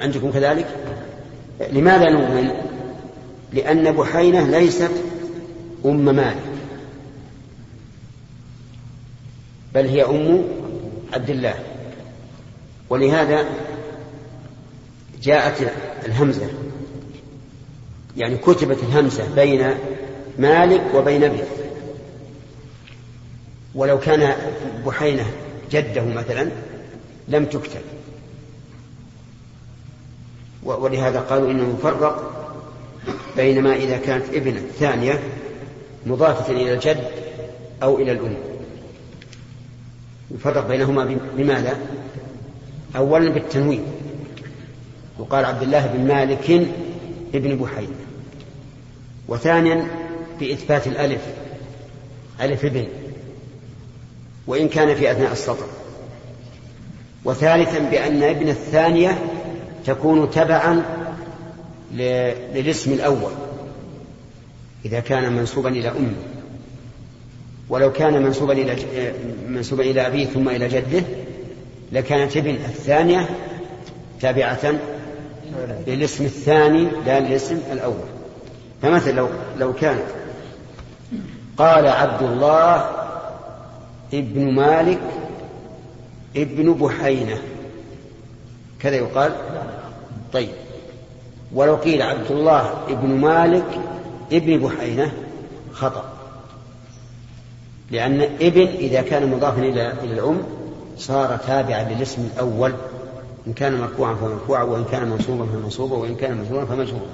عندكم 0.00 0.30
كذلك؟ 0.30 0.66
لماذا 1.72 2.10
نؤمن؟ 2.10 2.50
لأن 3.52 3.92
بحينة 3.92 4.50
ليست 4.50 4.92
أم 5.84 6.04
مالك. 6.04 6.42
بل 9.74 9.86
هي 9.86 10.04
أم 10.04 10.44
عبد 11.12 11.30
الله. 11.30 11.54
ولهذا 12.90 13.44
جاءت 15.22 15.72
الهمزة 16.06 16.48
يعني 18.16 18.36
كتبت 18.36 18.78
الهمزة 18.82 19.34
بين 19.34 19.74
مالك 20.38 20.82
وبين 20.94 21.24
ابنه 21.24 21.46
ولو 23.74 24.00
كان 24.00 24.32
بحينة 24.86 25.26
جده 25.70 26.04
مثلا 26.04 26.48
لم 27.28 27.44
تكتب. 27.44 27.80
ولهذا 30.62 31.20
قالوا 31.20 31.50
إنه 31.50 31.74
يفرق 31.78 32.34
بينما 33.36 33.76
إذا 33.76 33.96
كانت 33.96 34.24
ابنة 34.34 34.60
ثانية 34.78 35.20
مضافة 36.06 36.52
إلى 36.52 36.74
الجد 36.74 37.10
أو 37.82 37.98
إلى 37.98 38.12
الأم. 38.12 38.36
يفرق 40.30 40.68
بينهما 40.68 41.18
بماذا؟ 41.36 41.78
اولا 42.96 43.30
بالتنوين. 43.30 43.82
وقال 45.18 45.44
عبد 45.44 45.62
الله 45.62 45.86
بن 45.86 46.06
مالك 46.06 46.68
ابن 47.34 47.56
بحيرة. 47.56 47.88
وثانيا 49.28 49.86
بإثبات 50.40 50.86
الألف 50.86 51.20
ألف 52.40 52.64
ابن 52.64 52.86
وإن 54.46 54.68
كان 54.68 54.94
في 54.94 55.12
أثناء 55.12 55.32
السطر. 55.32 55.66
وثالثا 57.24 57.78
بأن 57.78 58.22
ابن 58.22 58.48
الثانية 58.48 59.18
تكون 59.86 60.30
تبعا 60.30 60.82
للاسم 62.54 62.92
الأول 62.92 63.32
إذا 64.84 65.00
كان 65.00 65.32
منسوبا 65.32 65.68
إلى 65.68 65.88
أمه. 65.88 66.16
ولو 67.68 67.92
كان 67.92 68.22
منسوبا 68.22 68.52
إلى 68.52 68.76
منسوبا 69.48 69.82
إلى 69.82 70.06
أبيه 70.06 70.26
ثم 70.26 70.48
إلى 70.48 70.68
جده 70.68 71.02
لكانت 71.92 72.36
ابن 72.36 72.50
الثانية 72.50 73.28
تابعة 74.20 74.74
للاسم 75.86 76.24
الثاني 76.24 76.88
لا 77.06 77.20
للاسم 77.20 77.60
الأول. 77.72 78.08
فمثلا 78.82 79.12
لو 79.12 79.28
لو 79.58 79.72
كان 79.72 79.98
قال 81.56 81.86
عبد 81.86 82.22
الله 82.22 82.90
ابن 84.14 84.52
مالك 84.54 85.00
ابن 86.36 86.72
بحينة. 86.72 87.38
كذا 88.80 88.96
يقال؟ 88.96 89.32
طيب. 90.32 90.48
ولو 91.54 91.74
قيل 91.76 92.02
عبد 92.02 92.30
الله 92.30 92.72
ابن 92.88 93.08
مالك 93.08 93.80
ابن 94.32 94.58
بحينة 94.58 95.12
خطأ. 95.72 96.12
لأن 97.90 98.22
ابن 98.22 98.66
إذا 98.66 99.02
كان 99.02 99.30
مضافا 99.30 99.62
إلى 99.62 99.92
الأم 100.04 100.57
صار 100.98 101.36
تابعا 101.46 101.92
للاسم 101.92 102.28
الأول 102.34 102.72
إن 103.46 103.52
كان 103.52 103.80
مرفوعا 103.80 104.14
فمرفوعا 104.14 104.62
وإن 104.62 104.84
كان 104.84 105.08
منصوبا 105.08 105.46
فمنصوبا 105.46 105.96
وإن 105.96 106.14
كان 106.14 106.36
مجرورا 106.36 106.64
فمجرورا 106.64 107.10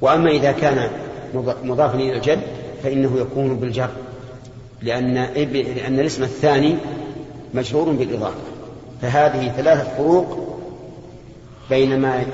وأما 0.00 0.30
إذا 0.30 0.52
كان 0.52 0.90
مضافا 1.64 1.98
إلى 1.98 2.16
الجد 2.16 2.40
فإنه 2.82 3.18
يكون 3.18 3.56
بالجر 3.56 3.90
لأن 4.82 5.14
لأن 5.74 6.00
الاسم 6.00 6.22
الثاني 6.22 6.76
مجرور 7.54 7.92
بالإضافة. 7.92 8.40
فهذه 9.02 9.52
ثلاثة 9.56 9.96
فروق 9.96 10.58
بين 11.70 12.00
ما 12.00 12.24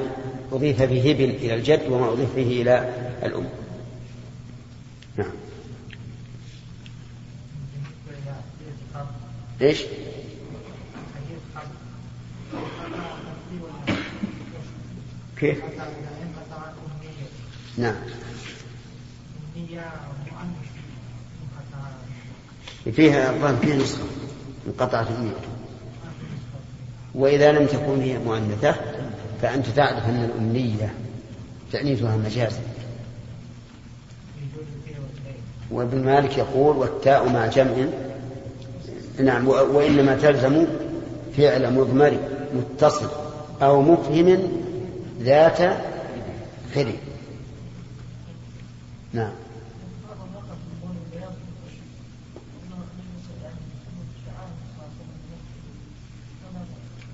أضيف 0.52 0.82
به 0.82 1.10
ابن 1.10 1.24
إلى 1.24 1.54
الجد 1.54 1.80
وما 1.90 2.08
أضيف 2.08 2.36
به 2.36 2.62
إلى 2.62 2.88
الأم. 3.22 3.44
نعم. 5.16 5.30
إيش؟ 9.62 9.82
كيف؟ 15.40 15.58
نعم. 17.78 17.94
فيها 22.92 23.30
الظاهر 23.30 23.56
فيها 23.56 23.76
نسخة 23.76 24.04
انقطعت 24.66 25.06
النية. 25.10 25.32
وإذا 27.14 27.52
لم 27.52 27.66
تكن 27.66 28.00
هي 28.00 28.18
مؤنثة 28.18 28.74
فأنت 29.42 29.66
تعرف 29.66 30.08
أن 30.08 30.24
الأمنية 30.24 30.94
تأنيثها 31.72 32.16
مجازا 32.16 32.60
وابن 35.70 36.04
مالك 36.04 36.38
يقول 36.38 36.76
والتاء 36.76 37.28
مع 37.28 37.46
جمع. 37.46 37.84
نعم 39.20 39.48
وإنما 39.48 40.14
تلزم 40.14 40.66
فعل 41.36 41.74
مضمر 41.74 42.18
متصل 42.54 43.08
أو 43.62 43.82
مفهم 43.82 44.60
ذات 45.20 45.58
خلي 46.74 46.98
نعم. 49.12 49.32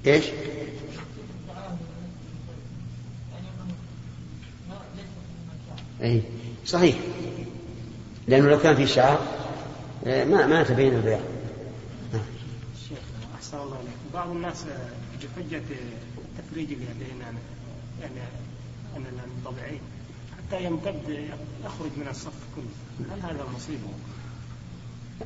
إيش؟ 0.07 0.25
إي 6.03 6.23
صحيح. 6.67 6.97
لأنه 8.29 8.49
لو 8.49 8.59
كان 8.59 8.77
في 8.77 8.87
شعر 8.87 9.21
آه، 10.07 10.25
ما 10.25 10.47
ما 10.47 10.63
تبين 10.63 10.95
البيع. 10.95 11.21
شيخ 12.89 12.99
أحسن 13.35 13.59
الله 13.59 13.76
عليك 13.76 13.89
بعض 14.15 14.30
الناس 14.30 14.65
بحجه 15.37 15.63
تفريج 16.39 16.73
اليدين 16.73 17.23
يعني 18.00 18.15
أننا 18.97 19.23
طبيعيين. 19.45 19.80
حتى 20.37 20.65
يمتد 20.65 21.28
يخرج 21.65 21.91
من 21.97 22.09
الصف 22.11 22.32
كله. 22.56 23.15
هل 23.15 23.21
هذا 23.23 23.45
مصيبه؟ 23.56 23.89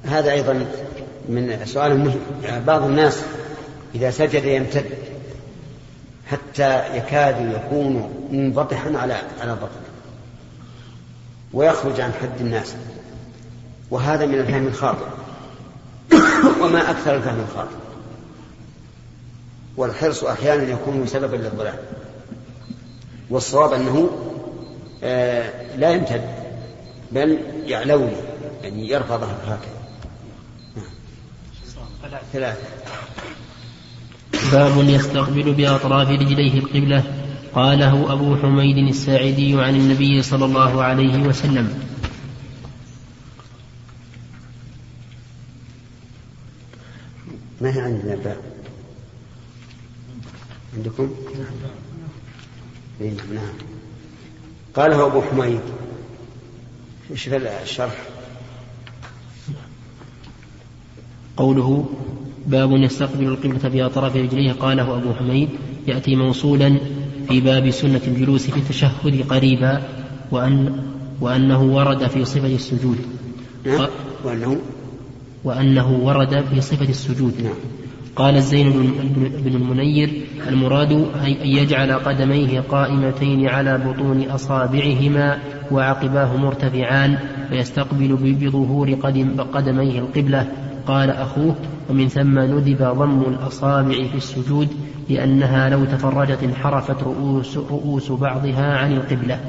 هذا 0.05 0.33
أيضا 0.33 0.53
من 1.29 1.61
سؤال 1.65 1.99
مهم. 1.99 2.65
بعض 2.65 2.83
الناس 2.83 3.23
إذا 3.95 4.11
سجد 4.11 4.45
يمتد 4.45 4.91
حتى 6.27 6.97
يكاد 6.97 7.53
يكون 7.53 8.11
منبطحا 8.31 8.97
على 8.97 9.23
على 9.41 9.55
بطنه 9.55 9.91
ويخرج 11.53 12.01
عن 12.01 12.13
حد 12.13 12.41
الناس. 12.41 12.75
وهذا 13.91 14.27
من 14.27 14.35
الفهم 14.35 14.67
الخاطئ. 14.67 15.07
وما 16.63 16.91
أكثر 16.91 17.17
الفهم 17.17 17.41
الخاطئ. 17.41 17.77
والحرص 19.77 20.25
أحيانا 20.25 20.63
يكون 20.63 21.07
سببا 21.07 21.37
للضلال. 21.37 21.79
والصواب 23.31 23.73
أنه 23.73 24.11
آه 25.03 25.77
لا 25.77 25.91
يمتد 25.91 26.25
بل 27.13 27.39
يعلوي 27.67 28.11
يعني 28.63 28.89
يرفع 28.89 29.17
ظهره 29.17 29.45
هكذا. 29.45 29.81
ثلاثة. 32.33 32.63
باب 34.53 34.89
يستقبل 34.89 35.55
بأطراف 35.55 36.09
رجليه 36.09 36.59
القبلة. 36.59 37.05
قاله 37.55 38.13
أبو 38.13 38.37
حميد 38.37 38.77
الساعدي 38.89 39.61
عن 39.61 39.75
النبي 39.75 40.23
صلى 40.23 40.45
الله 40.45 40.83
عليه 40.83 41.23
وسلم. 41.23 41.91
ما 47.61 47.77
هي 47.77 47.81
عندنا 47.81 48.15
باب؟ 48.15 48.37
عندكم؟ 50.77 51.15
نعم. 53.01 53.53
قاله 54.75 55.07
أبو 55.07 55.21
حميد. 55.23 55.61
إيش 57.11 57.29
الشرح؟ 57.29 57.99
قوله 61.37 61.89
باب 62.47 62.73
يستقبل 62.73 63.25
القبلة 63.25 63.69
بأطراف 63.69 64.17
رجليه. 64.17 64.53
قاله 64.53 64.97
أبو 64.97 65.15
حميد. 65.15 65.49
يأتي 65.87 66.17
موصولا 66.17 66.79
في 67.29 67.41
باب 67.41 67.71
سنة 67.71 68.01
الجلوس 68.07 68.51
في 68.51 68.57
التشهد 68.57 69.25
قريبا 69.29 69.83
وأن 70.31 70.85
وأنه 71.21 71.63
ورد 71.63 72.07
في 72.07 72.25
صفة 72.25 72.55
السجود. 72.55 72.99
نعم. 73.67 73.89
وأنه 74.25 74.61
وأنه 75.45 75.93
ورد 75.93 76.45
في 76.45 76.61
صفة 76.61 76.89
السجود. 76.89 77.43
نعم. 77.43 77.80
قال 78.21 78.37
الزين 78.37 78.73
بن 79.45 79.55
المنير 79.55 80.27
المراد 80.49 80.93
أن 80.93 81.37
يجعل 81.43 81.93
قدميه 81.93 82.61
قائمتين 82.61 83.49
على 83.49 83.79
بطون 83.79 84.31
أصابعهما 84.31 85.39
وعقباه 85.71 86.37
مرتفعان 86.37 87.19
ويستقبل 87.53 88.17
بظهور 88.17 88.95
قدم 88.95 89.41
قدميه 89.41 89.99
القبلة. 89.99 90.53
قال 90.87 91.11
أخوه 91.11 91.55
ومن 91.91 92.09
ثم 92.09 92.39
ندب 92.39 92.83
ضم 92.83 93.21
الأصابع 93.21 94.07
في 94.07 94.17
السجود 94.17 94.69
لأنها 95.09 95.69
لو 95.69 95.85
تفرجت 95.85 96.43
انحرفت 96.43 97.03
رؤوس, 97.03 97.57
رؤوس 97.57 98.13
بعضها 98.13 98.77
عن 98.77 98.93
القبلة. 98.93 99.41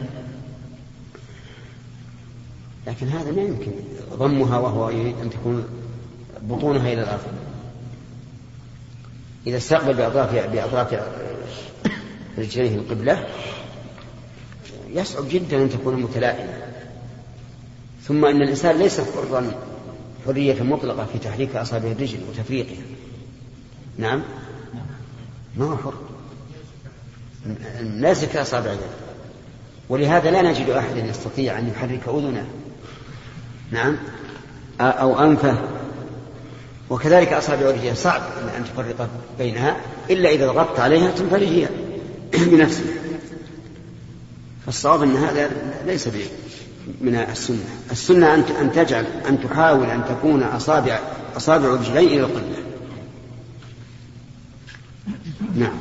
لكن 2.88 3.08
هذا 3.08 3.32
ما 3.32 3.42
يمكن 3.42 3.72
ضمها 4.20 4.58
وهو 4.58 4.90
يريد 4.90 5.16
أن 5.24 5.30
تكون 5.30 5.64
بطونها 6.42 6.94
إلى 6.94 7.04
الأرض 7.04 7.51
إذا 9.48 9.58
استقبل 9.58 9.94
بأطراف 9.94 10.36
بأطراف 10.36 11.00
رجليه 12.38 12.76
القبلة 12.76 13.28
يصعب 14.94 15.30
جدا 15.30 15.58
أن 15.58 15.70
تكون 15.70 16.02
متلائمة. 16.02 16.54
ثم 18.04 18.26
أن 18.26 18.42
الإنسان 18.42 18.78
ليس 18.78 19.02
حرا 19.02 19.52
حرية 20.26 20.64
مطلقة 20.64 21.06
في 21.06 21.20
تحريك 21.20 21.56
أصابع 21.56 21.92
الرجل 21.92 22.20
وتفريقها 22.30 22.84
نعم؟ 23.98 24.24
ما 25.58 25.66
هو 25.66 25.78
حر. 25.78 25.94
ليس 27.82 28.26
كأصابع 28.26 28.70
اليد 28.70 28.82
ولهذا 29.90 30.32
لا 30.32 30.42
نجد 30.42 30.70
أحدا 30.70 31.06
يستطيع 31.06 31.60
أن 31.60 31.68
يحرك 31.68 32.08
أذنه. 32.08 32.48
نعم؟ 33.72 33.98
أو 34.82 35.20
أنفه. 35.24 35.81
وكذلك 36.92 37.34
أصابع 37.34 37.62
الرجل 37.62 37.98
صعب 37.98 38.22
أن 38.58 38.64
تفرق 38.64 39.10
بينها 39.38 39.78
إلا 40.10 40.30
إذا 40.30 40.48
ضغطت 40.48 40.80
عليها 40.80 41.12
تنفرج 41.12 41.44
هي 41.44 41.70
بنفسها. 42.52 42.94
فالصواب 44.66 45.04
أن 45.04 45.16
هذا 45.16 45.50
ليس 45.86 46.10
من 47.02 47.16
السنة. 47.16 47.58
السنة 47.92 48.34
أن 48.34 48.44
أن 48.62 48.72
تجعل 48.72 49.06
أن 49.30 49.40
تحاول 49.42 49.86
أن 49.86 50.02
تكون 50.10 50.44
أصابع 50.44 51.00
أصابع 51.38 51.68
رجلين 51.68 52.08
إلى 52.08 52.20
القبلة. 52.20 52.58
نعم. 55.56 55.78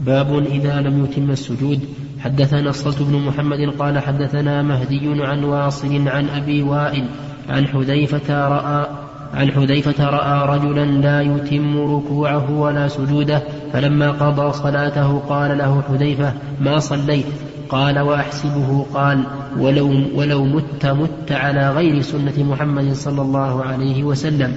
باب 0.00 0.46
إذا 0.46 0.80
لم 0.80 1.04
يتم 1.04 1.30
السجود. 1.30 1.94
حدثنا 2.20 2.70
الصلت 2.70 3.02
بن 3.02 3.16
محمد 3.16 3.74
قال 3.78 3.98
حدثنا 3.98 4.62
مهدي 4.62 5.24
عن 5.24 5.44
واصل 5.44 6.08
عن 6.08 6.28
أبي 6.28 6.62
وائل 6.62 7.08
عن 7.48 7.66
حذيفة 7.66 8.48
رأى 8.48 9.09
عن 9.34 9.52
حذيفة 9.52 10.04
رأى 10.10 10.58
رجلا 10.58 10.84
لا 10.84 11.20
يتم 11.20 11.96
ركوعه 11.96 12.50
ولا 12.50 12.88
سجوده 12.88 13.42
فلما 13.72 14.10
قضى 14.10 14.52
صلاته 14.52 15.18
قال 15.18 15.58
له 15.58 15.82
حذيفة 15.82 16.34
ما 16.60 16.78
صليت؟ 16.78 17.26
قال 17.68 17.98
وأحسبه. 17.98 18.86
قال 18.94 19.24
ولو, 19.58 20.04
ولو 20.14 20.44
مت 20.44 20.86
مت 20.86 21.32
على 21.32 21.70
غير 21.70 22.02
سنة 22.02 22.42
محمد 22.42 22.92
صلى 22.92 23.22
الله 23.22 23.64
عليه 23.64 24.04
وسلم. 24.04 24.56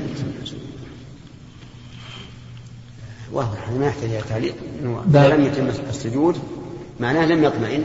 وهو 3.32 3.78
ما 3.80 3.86
يحتاج 3.86 4.10
إلى 4.10 4.22
تعليق 4.30 4.56
لم 5.06 5.46
يتم 5.46 5.68
السجود 5.90 6.36
معناه 7.00 7.26
لم 7.26 7.44
يطمئن 7.44 7.84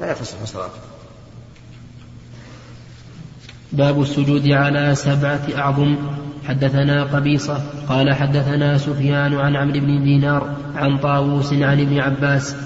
فلا 0.00 0.12
تصح 0.12 0.44
صلاته. 0.44 0.89
باب 3.72 4.02
السجود 4.02 4.48
على 4.48 4.94
سبعة 4.94 5.40
أعظم. 5.56 5.96
حدثنا 6.48 7.04
قبيصة 7.04 7.62
قال 7.88 8.14
حدثنا 8.14 8.78
سفيان 8.78 9.34
عن 9.34 9.56
عمرو 9.56 9.80
بن 9.80 10.04
دينار 10.04 10.56
عن 10.74 10.98
طاووس 10.98 11.52
عن 11.52 11.80
ابن 11.80 11.98
عباس. 11.98 12.56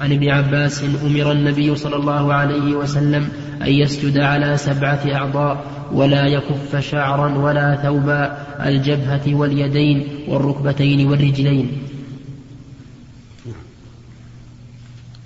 عن 0.00 0.12
ابن 0.12 0.28
عباس 0.28 0.84
أمر 1.04 1.32
النبي 1.32 1.76
صلى 1.76 1.96
الله 1.96 2.34
عليه 2.34 2.76
وسلم 2.76 3.28
أن 3.62 3.72
يسجد 3.72 4.18
على 4.18 4.56
سبعة 4.56 5.00
أعضاء 5.14 5.64
ولا 5.92 6.26
يكف 6.26 6.76
شعرا 6.76 7.38
ولا 7.38 7.76
ثوبا 7.82 8.38
الجبهة 8.66 9.34
واليدين 9.34 10.08
والركبتين 10.28 11.08
والرجلين. 11.08 11.82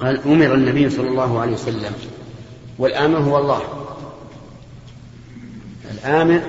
قال 0.01 0.19
أمر 0.27 0.55
النبي 0.55 0.91
صلى 0.91 1.09
الله 1.09 1.41
عليه 1.41 1.53
وسلم 1.53 1.93
والآمر 2.79 3.19
هو 3.19 3.39
الله. 3.39 3.63
الآمر 5.91 6.41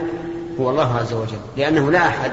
هو 0.59 0.69
الله 0.69 0.95
عز 0.95 1.13
وجل 1.13 1.39
لأنه 1.57 1.91
لا 1.91 2.07
أحد 2.07 2.31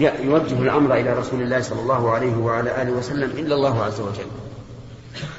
يوجه 0.00 0.58
الأمر 0.58 0.94
إلى 0.94 1.12
رسول 1.12 1.42
الله 1.42 1.60
صلى 1.60 1.80
الله 1.80 2.10
عليه 2.10 2.36
وعلى 2.36 2.82
آله 2.82 2.92
وسلم 2.92 3.30
إلا 3.30 3.54
الله 3.54 3.84
عز 3.84 4.00
وجل. 4.00 4.26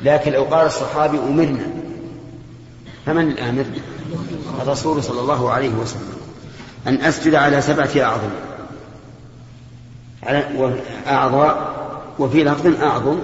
لكن 0.02 0.32
لو 0.32 0.44
قال 0.44 0.66
الصحابي 0.66 1.18
أمرنا 1.18 1.68
فمن 3.06 3.28
الآمر؟ 3.32 3.66
الرسول 4.62 5.04
صلى 5.04 5.20
الله 5.20 5.52
عليه 5.52 5.70
وسلم. 5.70 6.18
أن 6.88 6.96
أسجد 6.96 7.36
على 7.36 7.62
سبعة 7.62 7.90
أعظم. 7.98 8.30
على 10.24 10.44
أعضاء 11.08 11.74
وفي 12.20 12.44
لفظ 12.44 12.84
أعظم 12.84 13.20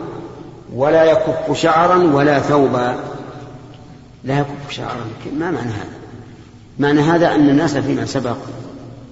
ولا 0.74 1.04
يكف 1.04 1.62
شعرا 1.62 2.04
ولا 2.14 2.40
ثوبا. 2.40 3.13
لا 4.24 4.40
يكف 4.40 4.72
شعرا 4.72 5.06
ما 5.40 5.52
معنى 5.52 5.72
هذا؟ 5.72 5.94
معنى 6.80 7.02
هذا 7.02 7.36
أن 7.36 7.50
الناس 7.50 7.78
فيما 7.78 8.06
سبق 8.06 8.38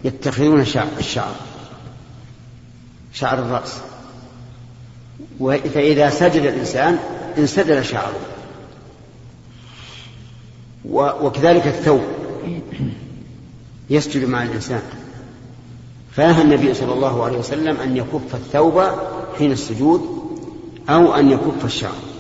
يتخذون 0.04 0.65
شعر 0.65 0.88
الشعر 1.00 1.36
شعر 3.13 3.39
الرأس. 3.39 3.78
فإذا 5.74 6.10
سجد 6.10 6.41
الإنسان 6.41 7.00
انسدل 7.38 7.86
شعره. 7.86 8.19
وكذلك 11.21 11.67
الثوب. 11.67 12.02
يسجد 13.89 14.30
مع 14.30 14.43
الإنسان. 14.43 14.82
فنهى 16.12 16.41
النبي 16.41 16.74
صلى 16.74 16.93
الله 16.93 17.24
عليه 17.24 17.38
وسلم 17.38 17.78
أن 17.78 17.97
يكف 17.97 18.36
الثوب 18.36 18.84
حين 19.38 19.52
السجود 19.52 20.02
أو 20.89 21.15
أن 21.15 21.32
يكف 21.32 21.65
الشعر. 21.65 22.11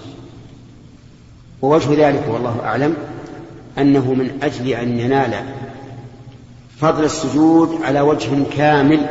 ووجه 1.61 2.07
ذلك 2.07 2.23
والله 2.29 2.59
أعلم 2.63 2.95
أنه 3.77 4.13
من 4.13 4.39
أجل 4.43 4.67
أن 4.67 4.99
ينال 4.99 5.33
فضل 6.77 7.03
السجود 7.03 7.79
على 7.83 8.01
وجه 8.01 8.29
كامل 8.57 9.05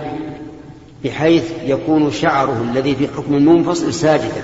بحيث 1.04 1.52
يكون 1.64 2.10
شعره 2.10 2.62
الذي 2.70 2.94
في 2.94 3.08
حكم 3.08 3.34
المنفصل 3.34 3.94
ساجدا 3.94 4.42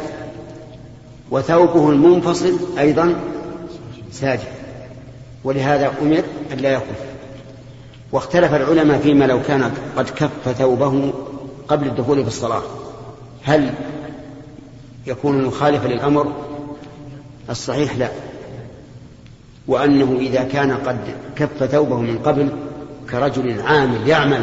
وثوبه 1.31 1.91
المنفصل 1.91 2.59
أيضا 2.79 3.15
ساجد 4.13 4.49
ولهذا 5.45 5.93
أمر 6.03 6.23
أن 6.53 6.57
لا 6.59 6.73
يكف 6.73 7.07
واختلف 8.13 8.55
العلماء 8.55 8.99
فيما 8.99 9.25
لو 9.25 9.43
كان 9.43 9.73
قد 9.97 10.11
كف 10.11 10.53
ثوبه 10.59 11.13
قبل 11.69 11.87
الدخول 11.87 12.23
في 12.23 12.29
الصلاة. 12.29 12.63
هل 13.43 13.75
يكون 15.07 15.45
مخالفا 15.45 15.89
للأمر؟ 15.89 16.33
الصحيح 17.51 17.97
لا. 17.97 18.09
وأنه 19.69 20.17
إذا 20.21 20.43
كان 20.43 20.73
قد 20.73 20.99
كف 21.37 21.65
ثوبه 21.65 21.97
من 21.97 22.19
قبل 22.19 22.49
كرجل 23.11 23.61
عامل 23.61 24.09
يعمل 24.09 24.43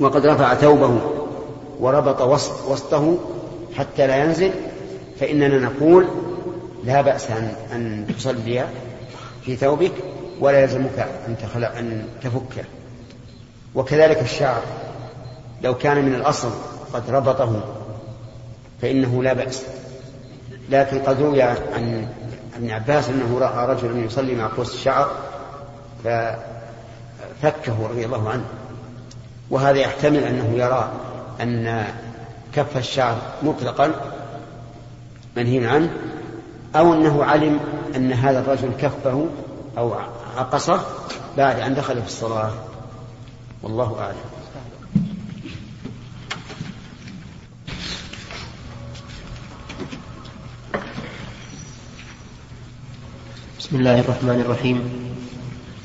وقد 0.00 0.26
رفع 0.26 0.54
ثوبه 0.54 1.00
وربط 1.80 2.20
وسط 2.20 2.68
وسطه 2.68 3.18
حتى 3.74 4.06
لا 4.06 4.24
ينزل 4.24 4.50
فإننا 5.20 5.58
نقول 5.58 6.06
لا 6.84 7.00
بأس 7.00 7.30
أن 7.30 7.52
أن 7.72 8.06
تصلي 8.18 8.64
في 9.44 9.56
ثوبك 9.56 9.92
ولا 10.40 10.62
يلزمك 10.62 11.08
أن 11.28 11.36
تخلع 11.42 11.78
أن 11.78 12.04
تفكه 12.22 12.64
وكذلك 13.74 14.22
الشعر 14.22 14.62
لو 15.62 15.74
كان 15.74 16.04
من 16.04 16.14
الأصل 16.14 16.50
قد 16.92 17.10
ربطه 17.10 17.64
فإنه 18.82 19.22
لا 19.22 19.32
بأس. 19.32 19.62
لكن 20.70 20.98
قد 20.98 21.22
روي 21.22 21.42
عن 21.42 22.08
ابن 22.56 22.70
عباس 22.70 23.08
أنه 23.08 23.38
رأى 23.38 23.66
رجلا 23.74 23.98
يصلي 23.98 24.34
مع 24.34 24.46
قوس 24.56 24.74
الشعر 24.74 25.10
ففكه 26.04 27.86
رضي 27.90 28.06
الله 28.06 28.30
عنه. 28.30 28.44
وهذا 29.50 29.78
يحتمل 29.78 30.24
أنه 30.24 30.52
يرى 30.54 30.92
أن 31.40 31.84
كف 32.54 32.76
الشعر 32.76 33.16
مطلقا 33.42 33.90
منهي 35.36 35.66
عنه 35.66 35.90
أو 36.76 36.92
أنه 36.92 37.24
علم 37.24 37.60
أن 37.96 38.12
هذا 38.12 38.40
الرجل 38.40 38.70
كفه 38.80 39.26
أو 39.78 39.94
عقصه 40.36 40.80
بعد 41.36 41.60
أن 41.60 41.74
دخل 41.74 42.02
في 42.02 42.08
الصلاة. 42.08 42.50
والله 43.62 44.00
أعلم. 44.00 44.41
بسم 53.72 53.80
الله 53.80 54.00
الرحمن 54.00 54.40
الرحيم. 54.44 54.78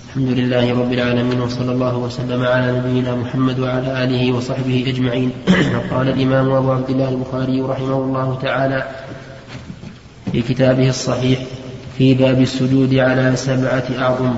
الحمد 0.08 0.30
لله 0.30 0.80
رب 0.80 0.92
العالمين 0.92 1.40
وصلى 1.42 1.72
الله 1.72 1.98
وسلم 1.98 2.44
على 2.44 2.68
نبينا 2.80 3.16
محمد 3.16 3.60
وعلى 3.60 4.04
آله 4.04 4.32
وصحبه 4.32 4.84
أجمعين. 4.88 5.32
قال 5.92 6.10
الإمام 6.10 6.52
أبو 6.52 6.72
عبد 6.72 6.90
الله 6.90 7.10
البخاري 7.10 7.62
رحمه 7.62 7.96
الله 7.96 8.38
تعالى 8.44 8.80
في 10.32 10.42
كتابه 10.42 10.90
الصحيح 10.90 11.40
في 11.98 12.14
باب 12.14 12.42
السجود 12.42 12.92
على 12.96 13.36
سبعة 13.36 13.88
أعظم. 14.00 14.36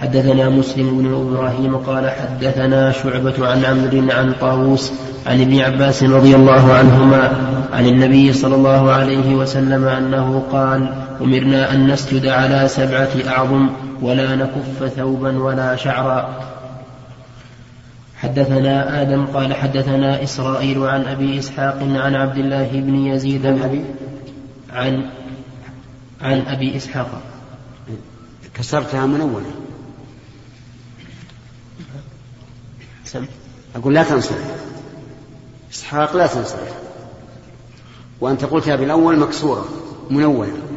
حدثنا 0.00 0.48
مسلم 0.48 0.98
بن 0.98 1.06
إبراهيم 1.14 1.76
قال 1.76 2.10
حدثنا 2.10 2.92
شعبة 2.92 3.46
عن 3.46 3.64
عمرو 3.64 4.10
عن 4.10 4.34
طاووس 4.40 4.92
عن 5.26 5.40
ابن 5.40 5.60
عباس 5.60 6.02
رضي 6.02 6.34
الله 6.34 6.72
عنهما 6.72 7.22
عن 7.72 7.86
النبي 7.86 8.32
صلى 8.32 8.54
الله 8.54 8.90
عليه 8.90 9.34
وسلم 9.34 9.84
أنه 9.84 10.42
قال 10.52 11.07
أمرنا 11.20 11.72
أن 11.74 11.86
نسجد 11.86 12.26
على 12.26 12.68
سبعة 12.68 13.10
أعظم 13.26 13.70
ولا 14.02 14.36
نكف 14.36 14.88
ثوبا 14.96 15.38
ولا 15.38 15.76
شعرا. 15.76 16.48
حدثنا 18.16 19.02
آدم 19.02 19.26
قال 19.26 19.54
حدثنا 19.54 20.22
إسرائيل 20.22 20.82
عن 20.82 21.04
أبي 21.04 21.38
إسحاق 21.38 21.78
عن 21.82 22.14
عبد 22.14 22.38
الله 22.38 22.68
بن 22.72 22.94
يزيد 22.94 23.46
عن 23.46 23.84
عن 24.72 25.10
عن 26.20 26.40
أبي 26.40 26.76
إسحاق. 26.76 27.22
كسرتها 28.54 29.06
منونة 29.06 29.50
سم. 33.04 33.26
أقول 33.76 33.94
لا 33.94 34.02
تنصرف 34.02 34.68
إسحاق 35.72 36.16
لا 36.16 36.26
تنصرف 36.26 36.74
وأنت 38.20 38.44
قلتها 38.44 38.76
بالأول 38.76 39.18
مكسورة 39.18 39.68
منونة 40.10 40.67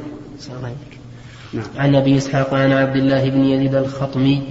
نعم. 1.53 1.63
عن 1.77 1.95
أبي 1.95 2.17
إسحاق 2.17 2.53
عن 2.53 2.71
عبد 2.71 2.95
الله 2.95 3.29
بن 3.29 3.45
يزيد 3.45 3.75
الخطمي 3.75 4.41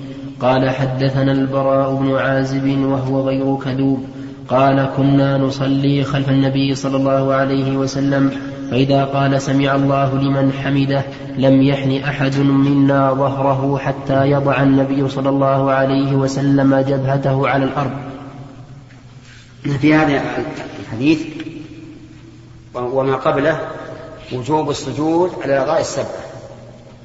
قال 0.41 0.71
حدثنا 0.71 1.33
البراء 1.33 1.95
بن 1.95 2.17
عازب 2.17 2.79
وهو 2.79 3.29
غير 3.29 3.57
كذوب. 3.57 4.05
قال 4.49 4.91
كنا 4.97 5.39
نصلي 5.39 6.05
خلف 6.05 6.29
النبي 6.29 6.75
صلى 6.75 6.97
الله 6.97 7.35
عليه 7.35 7.77
وسلم 7.77 8.31
فإذا 8.71 9.05
قال 9.05 9.43
سمع 9.43 9.75
الله 9.75 10.15
لمن 10.15 10.53
حمده 10.53 11.03
لم 11.39 11.63
يحن 11.63 11.97
أحد 11.97 12.39
منا 12.39 13.13
ظهره 13.13 13.79
حتى 13.79 14.31
يضع 14.31 14.63
النبي 14.63 15.09
صلى 15.09 15.29
الله 15.29 15.71
عليه 15.71 16.13
وسلم 16.13 16.75
جبهته 16.77 17.49
على 17.49 17.65
الأرض. 17.65 17.91
في 19.81 19.95
هذا 19.95 20.23
الحديث 20.81 21.21
وما 22.75 23.15
قبله 23.15 23.61
وجوب 24.33 24.71
السجود 24.71 25.33
على 25.43 25.53
الأعضاء 25.53 25.81
السبعة 25.81 26.25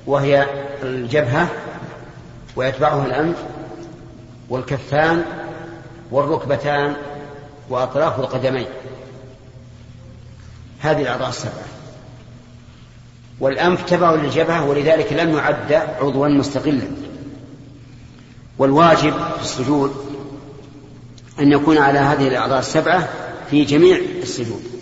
وهي 0.07 0.47
الجبهة 0.83 1.49
ويتبعها 2.55 3.05
الأنف 3.05 3.37
والكفان 4.49 5.25
والركبتان 6.11 6.95
وأطراف 7.69 8.19
القدمين. 8.19 8.67
هذه 10.79 11.01
الأعضاء 11.01 11.29
السبعة 11.29 11.65
والأنف 13.39 13.89
تبع 13.89 14.11
للجبهة 14.11 14.69
ولذلك 14.69 15.13
لم 15.13 15.35
يعد 15.35 15.73
عضوا 15.73 16.27
مستقلا. 16.27 16.87
والواجب 18.57 19.13
في 19.13 19.41
السجود 19.41 19.95
أن 21.39 21.51
يكون 21.51 21.77
على 21.77 21.99
هذه 21.99 22.27
الأعضاء 22.27 22.59
السبعة 22.59 23.09
في 23.49 23.65
جميع 23.65 23.97
السجود. 24.21 24.74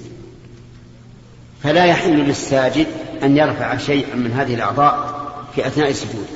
فلا 1.63 1.85
يحل 1.85 2.17
للساجد 2.17 2.87
أن 3.23 3.37
يرفع 3.37 3.77
شيئا 3.77 4.15
من 4.15 4.31
هذه 4.31 4.53
الأعضاء 4.53 5.23
في 5.55 5.67
أثناء 5.67 5.89
السجود. 5.89 6.27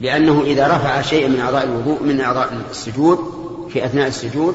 لأنه 0.00 0.42
إذا 0.42 0.66
رفع 0.66 1.02
شيئا 1.02 1.28
من 1.28 1.40
أعضاء 1.40 1.64
الوضوء 1.64 2.02
من 2.02 2.20
أعضاء 2.20 2.64
السجود 2.70 3.18
في 3.72 3.84
أثناء 3.84 4.08
السجود 4.08 4.54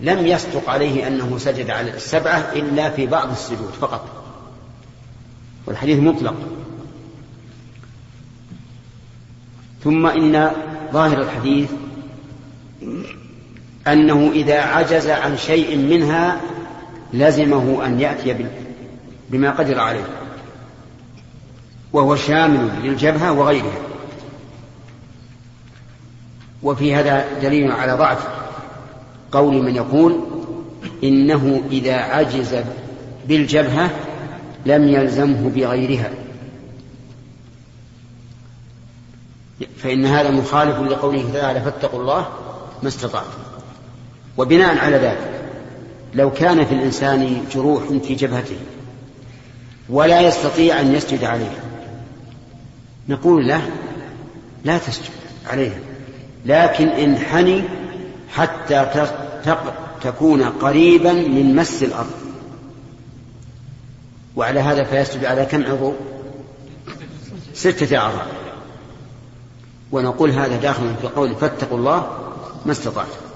لم 0.00 0.26
يصدق 0.26 0.70
عليه 0.70 1.06
أنه 1.06 1.38
سجد 1.38 1.70
على 1.70 1.90
السبعة 1.90 2.52
إلا 2.52 2.90
في 2.90 3.06
بعض 3.06 3.30
السجود 3.30 3.70
فقط. 3.80 4.08
والحديث 5.66 5.98
مطلق. 5.98 6.34
ثم 9.84 10.06
إن 10.06 10.50
ظاهر 10.92 11.20
الحديث 11.22 11.70
أنه 13.86 14.30
إذا 14.34 14.60
عجز 14.60 15.06
عن 15.06 15.36
شيء 15.36 15.76
منها 15.76 16.40
لزمه 17.12 17.86
أن 17.86 18.00
يأتي 18.00 18.46
بما 19.30 19.50
قدر 19.50 19.80
عليه 19.80 20.04
وهو 21.92 22.16
شامل 22.16 22.70
للجبهة 22.82 23.32
وغيرها. 23.32 23.78
وفي 26.62 26.94
هذا 26.94 27.40
دليل 27.42 27.72
على 27.72 27.92
ضعف 27.92 28.28
قول 29.32 29.62
من 29.62 29.76
يقول 29.76 30.20
إنه 31.04 31.62
إذا 31.70 31.96
عجز 31.96 32.56
بالجبهة 33.28 33.90
لم 34.66 34.88
يلزمه 34.88 35.50
بغيرها. 35.54 36.10
فإن 39.76 40.06
هذا 40.06 40.30
مخالف 40.30 40.78
لقوله 40.78 41.30
تعالى 41.32 41.60
فاتقوا 41.60 42.00
الله 42.00 42.28
ما 42.82 42.88
استطعتم. 42.88 43.42
وبناء 44.36 44.78
على 44.78 44.96
ذلك 44.96 45.41
لو 46.14 46.30
كان 46.30 46.64
في 46.64 46.74
الإنسان 46.74 47.44
جروح 47.52 47.82
في 48.02 48.14
جبهته 48.14 48.56
ولا 49.88 50.20
يستطيع 50.20 50.80
أن 50.80 50.94
يسجد 50.94 51.24
عليها. 51.24 51.62
نقول 53.08 53.48
له 53.48 53.70
لا 54.64 54.78
تسجد 54.78 55.10
عليها. 55.46 55.78
لكن 56.46 56.88
انحني 56.88 57.62
حتى 58.30 59.06
تكون 60.02 60.42
قريبا 60.42 61.12
من 61.12 61.56
مس 61.56 61.82
الأرض. 61.82 62.10
وعلى 64.36 64.60
هذا 64.60 64.84
فيسجد 64.84 65.24
على 65.24 65.44
كم 65.44 65.64
عضو؟ 65.64 65.92
ستة 67.54 67.96
أعضاء 67.96 68.26
ونقول 69.92 70.30
هذا 70.30 70.56
داخل 70.56 70.94
في 71.00 71.06
قول 71.06 71.34
فاتقوا 71.34 71.78
الله 71.78 72.18
ما 72.66 72.72
استطعتم. 72.72 73.31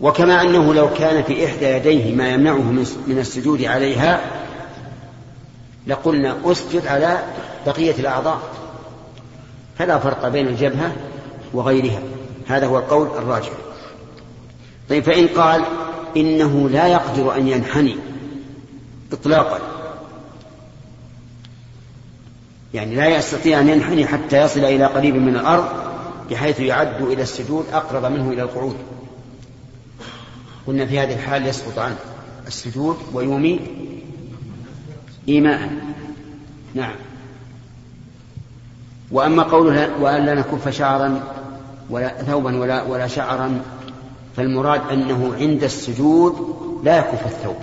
وكما 0.00 0.42
أنه 0.42 0.74
لو 0.74 0.94
كان 0.94 1.22
في 1.22 1.46
إحدى 1.46 1.66
يديه 1.66 2.14
ما 2.14 2.28
يمنعه 2.28 2.72
من 3.06 3.18
السجود 3.18 3.64
عليها 3.64 4.20
لقلنا 5.86 6.36
أسجد 6.44 6.86
على 6.86 7.18
بقية 7.66 7.94
الأعضاء. 7.98 8.40
فلا 9.78 9.98
فرق 9.98 10.28
بين 10.28 10.46
الجبهة 10.46 10.92
وغيرها. 11.52 12.00
هذا 12.48 12.66
هو 12.66 12.78
القول 12.78 13.06
الراجح. 13.06 13.52
طيب 14.88 15.04
فإن 15.04 15.26
قال 15.26 15.64
إنه 16.16 16.68
لا 16.68 16.86
يقدر 16.86 17.36
أن 17.36 17.48
ينحني 17.48 17.96
إطلاقا 19.12 19.58
يعني 22.74 22.94
لا 22.94 23.08
يستطيع 23.08 23.60
أن 23.60 23.68
ينحني 23.68 24.06
حتى 24.06 24.40
يصل 24.42 24.60
إلى 24.60 24.84
قريب 24.84 25.16
من 25.16 25.36
الأرض 25.36 25.64
بحيث 26.30 26.60
يعد 26.60 27.02
إلى 27.02 27.22
السجود 27.22 27.64
أقرب 27.72 28.04
منه 28.04 28.30
إلى 28.30 28.42
القعود. 28.42 28.76
قلنا 30.66 30.86
في 30.86 30.98
هذه 30.98 31.14
الحال 31.14 31.46
يسقط 31.46 31.78
عنه 31.78 31.96
السجود 32.46 32.96
ويومي 33.12 33.60
إيماء. 35.28 35.70
نعم. 36.74 36.94
وأما 39.10 39.42
قوله 39.42 39.90
وأن 40.00 40.26
لا 40.26 40.34
نكف 40.34 40.68
شعرا 40.68 41.20
ولا 41.90 42.22
ثوبا 42.22 42.56
ولا 42.56 42.82
ولا 42.82 43.06
شعرا 43.06 43.60
فالمراد 44.36 44.80
أنه 44.90 45.34
عند 45.34 45.64
السجود 45.64 46.56
لا 46.84 46.98
يكف 46.98 47.26
الثوب 47.26 47.56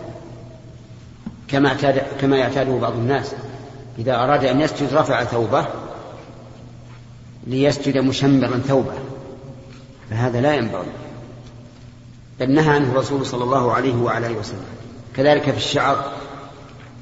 كما 1.48 1.70
اعتاد 1.70 2.02
كما 2.22 2.38
يعتاده 2.38 2.78
بعض 2.78 2.94
الناس. 2.94 3.34
إذا 4.00 4.16
أراد 4.16 4.46
أن 4.46 4.62
يسجد 4.62 4.94
رفع 4.94 5.24
ثوبه 5.24 5.66
ليسجد 7.48 7.98
مشمرا 7.98 8.58
ثوبه 8.58 8.94
فهذا 10.10 10.42
لا 10.42 10.56
ينبغي. 10.56 10.92
بل 12.40 12.52
نهى 12.52 12.70
عنه 12.70 12.92
الرسول 12.92 13.26
صلى 13.26 13.44
الله 13.44 13.74
عليه 13.74 13.96
وعلى 13.96 14.28
آله 14.28 14.40
وسلم. 14.40 14.66
كذلك 15.18 15.52
في 15.52 15.58
الشعر 15.58 16.12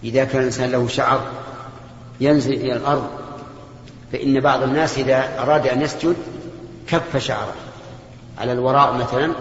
إذا 0.04 0.24
كان 0.24 0.42
الإنسان 0.42 0.72
له 0.72 0.88
شعر 0.88 1.22
ينزل 2.22 2.54
إلى 2.54 2.74
الأرض 2.74 3.08
فإن 4.12 4.40
بعض 4.40 4.64
الناس 4.64 4.98
إذا 4.98 5.42
أراد 5.42 5.68
أن 5.68 5.82
يسجد 5.82 6.16
كف 6.88 7.18
شعره 7.18 7.54
على 8.38 8.52
الوراء 8.52 8.94
مثلا 8.94 9.34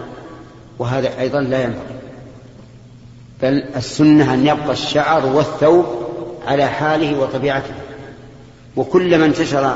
وهذا 0.79 1.19
أيضا 1.19 1.41
لا 1.41 1.63
ينبغي. 1.63 1.99
بل 3.41 3.63
السنة 3.75 4.33
أن 4.33 4.47
يبقى 4.47 4.71
الشعر 4.71 5.25
والثوب 5.25 5.85
على 6.47 6.67
حاله 6.67 7.19
وطبيعته. 7.19 7.73
وكلما 8.75 9.25
انتشر 9.25 9.75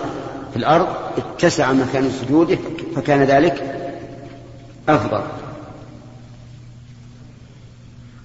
في 0.51 0.59
الأرض 0.59 0.87
اتسع 1.17 1.71
مكان 1.71 2.11
سجوده 2.11 2.57
فكان 2.95 3.23
ذلك 3.23 3.79
أفضل. 4.89 5.21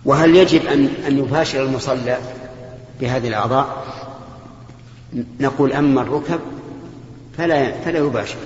وهل 0.04 0.36
يجب 0.36 0.66
أن 0.66 0.88
أن 1.06 1.18
يباشر 1.18 1.62
المصلى 1.62 2.18
بهذه 3.00 3.28
الأعضاء؟ 3.28 3.84
نقول 5.40 5.72
أما 5.72 6.00
الركب 6.00 6.40
فلا 7.38 7.72
فلا 7.72 7.98
يباشر 7.98 8.36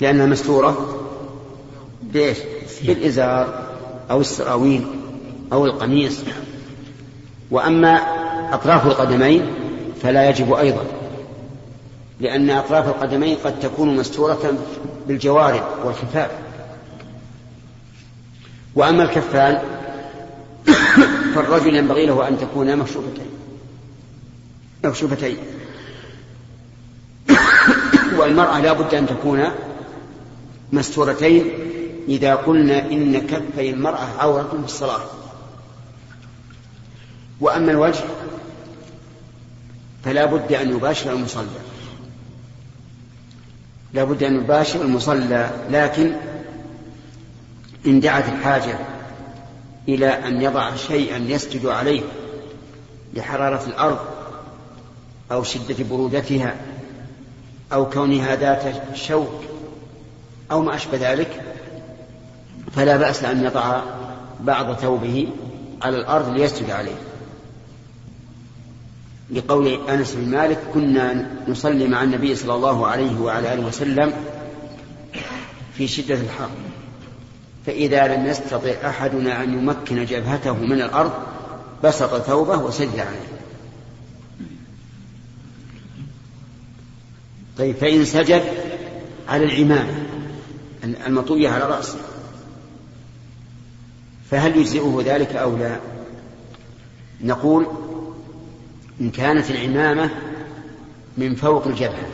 لأنها 0.00 0.26
مستورة 0.26 1.00
بإيش؟ 2.02 2.38
بالإزار 2.82 3.68
أو 4.10 4.20
السراويل 4.20 4.86
أو 5.52 5.66
القميص 5.66 6.20
وأما 7.50 8.00
أطراف 8.54 8.86
القدمين 8.86 9.46
فلا 10.02 10.28
يجب 10.28 10.52
أيضا 10.52 10.84
لأن 12.20 12.50
أطراف 12.50 12.88
القدمين 12.88 13.36
قد 13.44 13.60
تكون 13.60 13.96
مستورة 13.96 14.54
بالجوارب 15.08 15.62
والخفاف 15.84 16.30
وأما 18.74 19.02
الكفان 19.02 19.58
فالرجل 21.34 21.76
ينبغي 21.76 22.06
له 22.06 22.28
أن 22.28 22.38
تكون 22.38 22.76
مكشوفتين. 22.76 23.26
مكشوفتين. 24.84 25.36
والمرأة 28.18 28.60
لا 28.60 28.72
بد 28.72 28.94
أن 28.94 29.06
تكون 29.06 29.44
مستورتين 30.72 31.50
إذا 32.08 32.34
قلنا 32.34 32.90
إن 32.90 33.26
كفي 33.26 33.70
المرأة 33.70 34.08
عورة 34.18 34.48
في 34.48 34.64
الصلاة. 34.64 35.00
وأما 37.40 37.72
الوجه 37.72 38.04
فلا 40.04 40.24
بد 40.24 40.52
أن 40.52 40.70
يباشر 40.70 41.12
المصلى. 41.12 41.60
لا 43.92 44.04
بد 44.04 44.22
أن 44.22 44.36
يباشر 44.36 44.82
المصلى 44.82 45.50
لكن 45.70 46.12
إن 47.86 48.00
دعت 48.00 48.28
الحاجة 48.28 48.93
إلى 49.88 50.08
أن 50.08 50.42
يضع 50.42 50.76
شيئا 50.76 51.18
يسجد 51.18 51.66
عليه 51.66 52.02
لحرارة 53.14 53.66
الأرض 53.66 53.98
أو 55.32 55.42
شدة 55.42 55.84
برودتها 55.90 56.54
أو 57.72 57.90
كونها 57.90 58.36
ذات 58.36 58.96
شوك 58.96 59.42
أو 60.50 60.62
ما 60.62 60.74
أشبه 60.74 61.12
ذلك 61.12 61.42
فلا 62.72 62.96
بأس 62.96 63.24
أن 63.24 63.44
يضع 63.44 63.80
بعض 64.40 64.74
ثوبه 64.74 65.28
على 65.82 65.96
الأرض 65.96 66.28
ليسجد 66.28 66.70
عليه. 66.70 66.96
لقول 69.30 69.88
أنس 69.88 70.14
بن 70.14 70.30
مالك 70.30 70.58
كنا 70.74 71.30
نصلي 71.48 71.88
مع 71.88 72.02
النبي 72.02 72.34
صلى 72.34 72.54
الله 72.54 72.86
عليه 72.86 73.20
وعلى 73.20 73.54
آله 73.54 73.66
وسلم 73.66 74.12
في 75.76 75.88
شدة 75.88 76.14
الحر. 76.14 76.50
فإذا 77.66 78.16
لم 78.16 78.26
يستطع 78.26 78.70
أحدنا 78.84 79.42
أن 79.42 79.52
يمكن 79.52 80.04
جبهته 80.04 80.52
من 80.54 80.82
الأرض 80.82 81.12
بسط 81.84 82.16
ثوبه 82.22 82.58
وسجد 82.58 82.98
عليه. 82.98 83.34
طيب 87.58 87.76
فإن 87.76 88.04
سجد 88.04 88.42
على 89.28 89.44
العمامة 89.44 89.94
المطوية 90.84 91.48
على 91.48 91.64
رأسه 91.64 91.98
فهل 94.30 94.56
يجزئه 94.56 95.02
ذلك 95.04 95.36
أو 95.36 95.56
لا؟ 95.56 95.80
نقول 97.20 97.66
إن 99.00 99.10
كانت 99.10 99.50
العمامة 99.50 100.10
من 101.18 101.34
فوق 101.34 101.66
الجبهة 101.66 102.08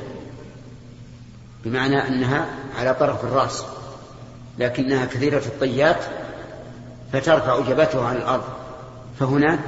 بمعنى 1.64 2.08
أنها 2.08 2.46
على 2.78 2.94
طرف 2.94 3.24
الرأس. 3.24 3.64
لكنها 4.58 5.06
كثيرة 5.06 5.42
الطيات 5.46 6.04
فترفع 7.12 7.60
جبهته 7.60 8.04
عن 8.04 8.16
الأرض. 8.16 8.44
فهنا 9.20 9.58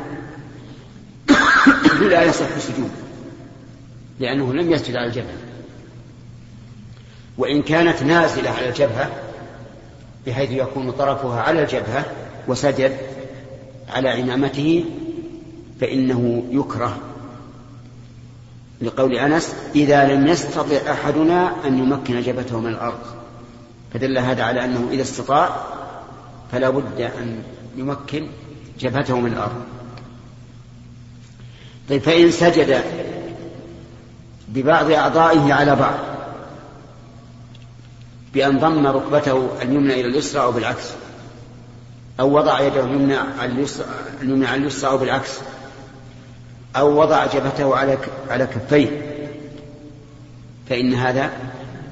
لا 2.11 2.23
يصح 2.23 2.55
السجود 2.57 2.91
لأنه 4.21 4.53
لم 4.53 4.71
يسجد 4.73 4.97
على 4.97 5.07
الجبهة. 5.07 5.37
وإن 7.39 7.63
كانت 7.63 8.03
نازلة 8.03 8.51
على 8.51 8.69
الجبهة 8.69 9.11
بحيث 10.27 10.51
يكون 10.51 10.91
طرفها 10.91 11.41
على 11.41 11.63
الجبهة 11.63 12.05
وسجد 12.49 12.97
على 13.89 14.09
عمامته 14.09 14.85
فإنه 15.81 16.45
يكره. 16.51 16.99
لقول 18.81 19.15
أنس 19.15 19.55
إذا 19.75 20.15
لم 20.15 20.27
يستطع 20.27 20.93
أحدنا 20.93 21.67
أن 21.67 21.79
يمكن 21.79 22.21
جبهته 22.21 22.61
من 22.61 22.71
الأرض. 22.71 23.22
فدل 23.95 24.19
هذا 24.19 24.43
على 24.43 24.65
أنه 24.65 24.89
إذا 24.91 25.03
استطاع 25.03 25.57
فلا 26.53 26.71
بد 26.71 27.01
أن 27.01 27.43
يمكن 27.77 28.27
جبهته 28.81 29.21
من 29.21 29.33
الأرض. 29.33 29.63
طيب 31.89 32.03
فإن 32.03 32.31
سجد 32.31 32.83
ببعض 34.49 34.91
أعضائه 34.91 35.53
على 35.53 35.77
بعض 35.77 35.95
بأن 38.35 38.59
ضم 38.59 38.87
ركبته 38.87 39.49
اليمنى 39.63 39.95
إلى 39.95 40.09
اليسرى 40.09 40.43
أو 40.43 40.53
بالعكس 40.53 40.85
أو 42.21 42.37
وضع 42.37 42.61
يده 42.61 42.85
اليمنى 42.85 43.17
على 43.17 43.53
اليسرى 43.53 43.87
اليمنى 44.23 44.47
على 44.47 44.61
اليسرى 44.61 44.91
أو 44.91 44.99
بالعكس 44.99 45.31
أو 46.77 47.01
وضع 47.01 47.27
جبهته 47.27 47.77
على 47.77 47.99
على 48.31 48.47
كفيه 48.47 49.03
فإن 50.69 50.95
هذا 50.95 51.31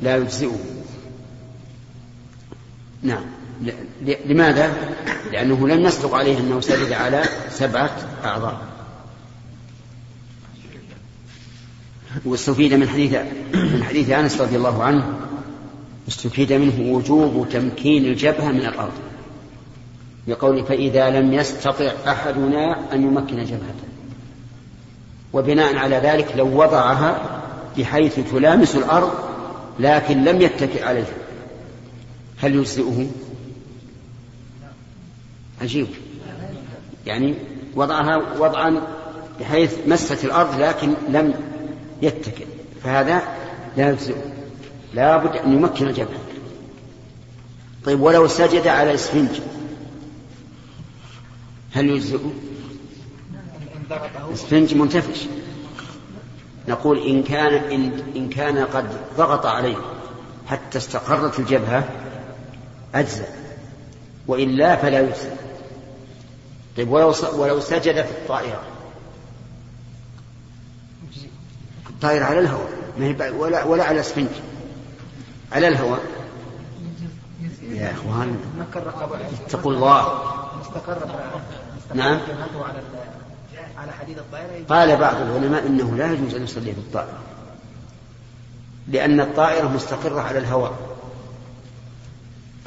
لا 0.02 0.16
يجزئه. 0.16 0.58
نعم. 3.02 3.22
لماذا؟ 4.26 4.74
لأنه 5.32 5.68
لم 5.68 5.80
يصدق 5.80 6.14
عليه 6.14 6.38
أنه 6.38 6.60
سجد 6.60 6.92
على 6.92 7.22
سبعة 7.50 7.90
أعضاء. 8.24 8.60
واستفيد 12.24 12.74
من 12.74 12.88
حديث 12.88 13.16
من 13.54 13.84
حديث 13.88 14.10
أنس 14.10 14.40
رضي 14.40 14.56
الله 14.56 14.82
عنه 14.82 15.20
استفيد 16.08 16.52
منه 16.52 16.92
وجوب 16.92 17.48
تمكين 17.52 18.04
الجبهة 18.04 18.48
من 18.48 18.66
الأرض. 18.66 18.92
بقول 20.28 20.66
فإذا 20.66 21.10
لم 21.10 21.32
يستطع 21.32 21.92
أحدنا 22.06 22.94
أن 22.94 23.02
يمكن 23.02 23.44
جبهته. 23.44 23.90
وبناء 25.32 25.76
على 25.76 25.96
ذلك 25.96 26.32
لو 26.36 26.62
وضعها 26.62 27.40
بحيث 27.78 28.20
تلامس 28.32 28.76
الأرض 28.76 29.12
لكن 29.80 30.24
لم 30.24 30.40
يتكئ 30.40 30.84
عليها. 30.84 31.14
هل 32.40 32.54
يجزئه؟ 32.54 33.10
عجيب 35.62 35.86
يعني 37.06 37.34
وضعها 37.74 38.38
وضعا 38.38 38.82
بحيث 39.40 39.74
مست 39.86 40.24
الأرض 40.24 40.60
لكن 40.60 40.94
لم 41.08 41.34
يتكئ 42.02 42.46
فهذا 42.84 43.22
لا 43.76 43.90
يجزئه 43.90 44.22
لا 44.94 45.16
بد 45.16 45.36
أن 45.36 45.52
يمكن 45.52 45.86
الجبهة 45.86 46.20
طيب 47.84 48.00
ولو 48.00 48.28
سجد 48.28 48.66
على 48.66 48.94
إسفنج 48.94 49.28
هل 51.72 51.90
يجزئه؟ 51.90 52.32
إسفنج 54.32 54.74
منتفش 54.74 55.26
نقول 56.68 56.98
إن 56.98 57.22
كان 57.22 57.54
إن, 57.54 58.02
إن 58.16 58.28
كان 58.28 58.58
قد 58.58 58.86
ضغط 59.16 59.46
عليه 59.46 59.76
حتى 60.46 60.78
استقرت 60.78 61.38
الجبهة 61.38 61.88
أجزأ 62.94 63.26
وإلا 64.26 64.76
فلا 64.76 65.00
يجزئ 65.00 65.30
طيب 66.76 66.90
ولو 66.90 67.14
ولو 67.34 67.60
سجد 67.60 67.94
في 68.04 68.10
الطائرة. 68.10 68.62
الطائرة 71.90 72.24
على 72.24 72.38
الهواء 72.38 72.68
ولا 73.36 73.64
ولا 73.64 73.84
على 73.84 74.00
اسفنج 74.00 74.28
على 75.52 75.68
الهواء. 75.68 76.00
يا 77.70 77.92
إخوان 77.92 78.36
اتقوا 79.46 79.72
الله. 79.72 80.22
نعم. 81.94 82.18
قال 84.68 84.96
بعض 84.96 85.16
العلماء 85.16 85.66
إنه 85.66 85.96
لا 85.96 86.12
يجوز 86.12 86.34
أن 86.34 86.44
يصلي 86.44 86.72
في 86.72 86.78
الطائرة 86.78 87.18
لأن 88.88 89.20
الطائرة 89.20 89.68
مستقرة 89.68 90.20
على 90.20 90.38
الهواء. 90.38 90.89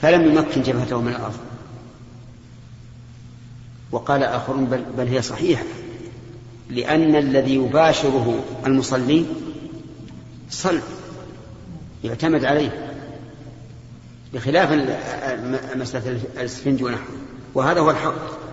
فلم 0.03 0.37
يمكن 0.37 0.61
جبهته 0.61 1.01
من 1.01 1.11
الأرض. 1.11 1.37
وقال 3.91 4.23
آخرون 4.23 4.65
بل, 4.65 4.83
بل 4.97 5.07
هي 5.07 5.21
صحيحة 5.21 5.63
لأن 6.69 7.15
الذي 7.15 7.55
يباشره 7.55 8.43
المصلي 8.65 9.25
صلب 10.49 10.83
يعتمد 12.03 12.45
عليه 12.45 12.91
بخلاف 14.33 14.71
مسألة 15.75 16.19
الاسفنج 16.37 16.83
ونحوه. 16.83 17.15
وهذا 17.53 17.79
هو 17.79 17.91
الحق 17.91 18.43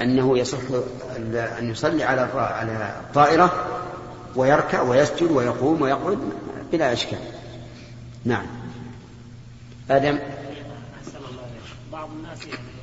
أنه 0.00 0.38
يصح 0.38 0.58
أن 1.58 1.70
يصلي 1.70 2.04
على 2.04 2.20
على 2.34 3.00
الطائرة 3.00 3.66
ويركع 4.36 4.82
ويسجد 4.82 5.30
ويقوم 5.30 5.82
ويقعد 5.82 6.18
بلا 6.72 6.92
إشكال. 6.92 7.18
نعم. 8.24 8.46
آدم؟ 9.90 10.18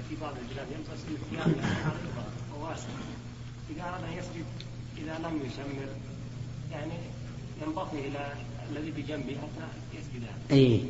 في 0.09 0.15
بعض 0.21 0.33
البلاد 0.41 0.67
إذا 3.69 3.83
أراد 3.83 4.03
أن 4.03 4.17
يسجد 4.17 4.45
إذا 4.97 5.17
لم 5.27 5.41
يشمر 5.45 5.87
يعني 6.71 6.93
ينبغي 7.61 8.07
إلى 8.07 8.33
الذي 8.71 8.91
بجنبه 8.91 9.37
حتى 9.37 9.67
يسجد 9.93 10.27
أي 10.51 10.81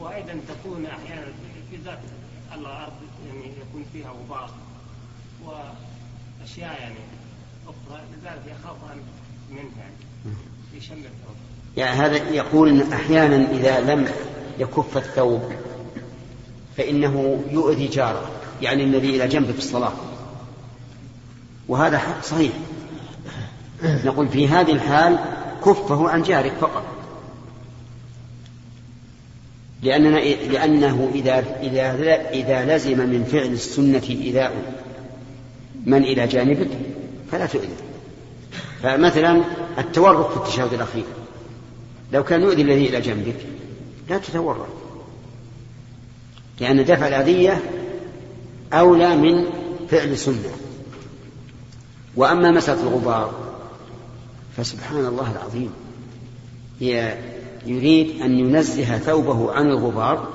وأيضا 0.00 0.40
تكون 0.48 0.86
أحيانا 0.86 1.32
في 1.70 1.76
ذات 1.84 1.98
الأرض 2.54 2.92
يعني 3.26 3.44
يكون 3.46 3.84
فيها 3.92 4.10
غبار 4.10 4.50
وأشياء 5.44 6.80
يعني 6.80 6.98
أخرى 7.64 8.00
لذلك 8.12 8.42
يخاف 8.46 8.76
أن 8.92 9.00
منها 9.50 9.62
يعني 9.78 10.36
يشمر 10.74 10.96
يعني 11.76 12.00
هذا 12.00 12.16
يقول 12.16 12.68
إن 12.68 12.92
أحيانا 12.92 13.50
إذا 13.50 13.80
لم 13.80 14.08
يكف 14.58 14.96
الثوب 14.96 15.52
فإنه 16.76 17.42
يؤذي 17.50 17.86
جاره 17.86 18.30
يعني 18.62 18.84
الذي 18.84 19.16
إلى 19.16 19.28
جنبه 19.28 19.52
في 19.52 19.58
الصلاة. 19.58 19.92
وهذا 21.68 21.98
حق 21.98 22.22
صحيح. 22.22 22.52
نقول 23.82 24.28
في 24.28 24.48
هذه 24.48 24.72
الحال 24.72 25.18
كفه 25.64 26.08
عن 26.08 26.22
جارك 26.22 26.52
فقط. 26.52 26.84
لأننا 29.82 30.18
لأنه 30.52 31.10
إذا 31.14 31.44
إذا 31.62 31.92
إذا 32.30 32.76
لزم 32.76 32.98
من 32.98 33.24
فعل 33.24 33.52
السنة 33.52 34.02
إيذاء 34.10 34.52
من 35.86 36.04
إلى 36.04 36.26
جانبك 36.26 36.68
فلا 37.32 37.46
تؤذي. 37.46 37.68
فمثلا 38.82 39.42
التورط 39.78 40.30
في 40.30 40.36
التشهد 40.36 40.72
الأخير 40.72 41.04
لو 42.12 42.24
كان 42.24 42.42
يؤذي 42.42 42.62
الذي 42.62 42.88
إلى 42.88 43.00
جنبك 43.00 43.36
لا 44.08 44.18
تتورط. 44.18 44.85
لأن 46.60 46.84
دفع 46.84 47.08
الأذية 47.08 47.62
أولى 48.72 49.16
من 49.16 49.44
فعل 49.88 50.18
سنة 50.18 50.50
وأما 52.16 52.50
مسألة 52.50 52.82
الغبار 52.82 53.34
فسبحان 54.56 55.06
الله 55.06 55.32
العظيم 55.32 55.70
يريد 57.66 58.22
أن 58.22 58.38
ينزه 58.38 58.98
ثوبه 58.98 59.52
عن 59.52 59.66
الغبار 59.66 60.28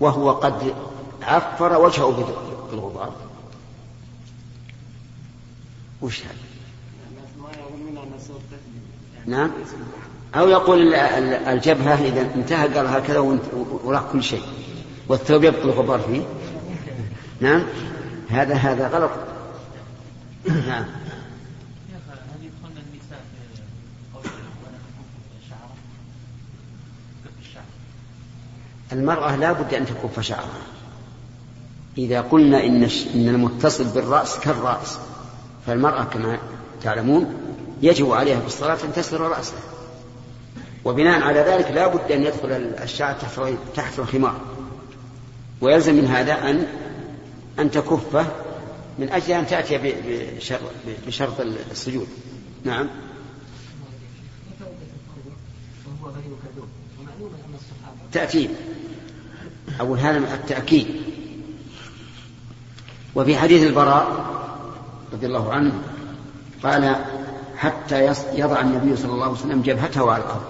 وهو 0.00 0.30
قد 0.30 0.74
عفر 1.22 1.80
وجهه 1.80 2.34
بالغبار. 2.70 3.12
وش 6.02 6.20
هذا؟ 6.20 6.32
نعم. 9.26 9.50
أو 10.34 10.48
يقول 10.48 10.94
الجبهة 10.94 11.94
إذا 11.94 12.34
انتهى 12.34 12.68
قال 12.68 12.86
هكذا 12.86 13.38
وراح 13.84 14.02
كل 14.12 14.22
شيء. 14.22 14.42
والثوب 15.08 15.44
يبقى 15.44 15.62
الغبار 15.62 16.00
فيه. 16.00 16.22
نعم؟ 17.40 17.62
هذا 18.28 18.54
هذا 18.54 18.88
غلط. 18.88 19.10
نعم. 20.66 20.84
المرأة 28.92 29.36
لا 29.36 29.52
بد 29.52 29.74
أن 29.74 29.86
تكف 29.86 30.20
شعرها. 30.20 30.62
إذا 31.98 32.20
قلنا 32.20 32.64
إن 32.64 32.82
إن 33.14 33.28
المتصل 33.28 33.84
بالرأس 33.84 34.38
كالرأس 34.38 34.98
فالمرأة 35.66 36.04
كما 36.04 36.38
تعلمون 36.82 37.34
يجب 37.82 38.12
عليها 38.12 38.40
في 38.40 38.46
الصلاة 38.46 38.78
أن 38.84 38.92
تستر 38.92 39.20
رأسها. 39.20 39.60
وبناء 40.84 41.22
على 41.22 41.40
ذلك 41.40 41.70
لا 41.70 41.86
بد 41.86 42.12
أن 42.12 42.22
يدخل 42.22 42.50
الشعر 42.82 43.14
تحت 43.14 43.40
تحت 43.76 43.98
الخمار. 43.98 44.57
ويلزم 45.60 45.94
من 45.94 46.06
هذا 46.06 46.50
أن 46.50 46.66
أن 47.58 47.70
تكفه 47.70 48.26
من 48.98 49.08
أجل 49.08 49.32
أن 49.32 49.46
تأتي 49.46 49.94
بشرط, 51.06 51.40
السجود. 51.70 52.06
نعم. 52.64 52.88
تأكيد 58.12 58.50
أول 59.80 59.98
هذا 59.98 60.34
التأكيد. 60.34 60.86
وفي 63.14 63.36
حديث 63.36 63.62
البراء 63.62 64.26
رضي 65.12 65.26
الله 65.26 65.52
عنه 65.52 65.72
قال 66.62 66.96
حتى 67.56 68.14
يضع 68.34 68.60
النبي 68.60 68.96
صلى 68.96 69.12
الله 69.12 69.24
عليه 69.24 69.34
وسلم 69.34 69.62
جبهته 69.62 70.10
على 70.10 70.22
الأرض. 70.22 70.44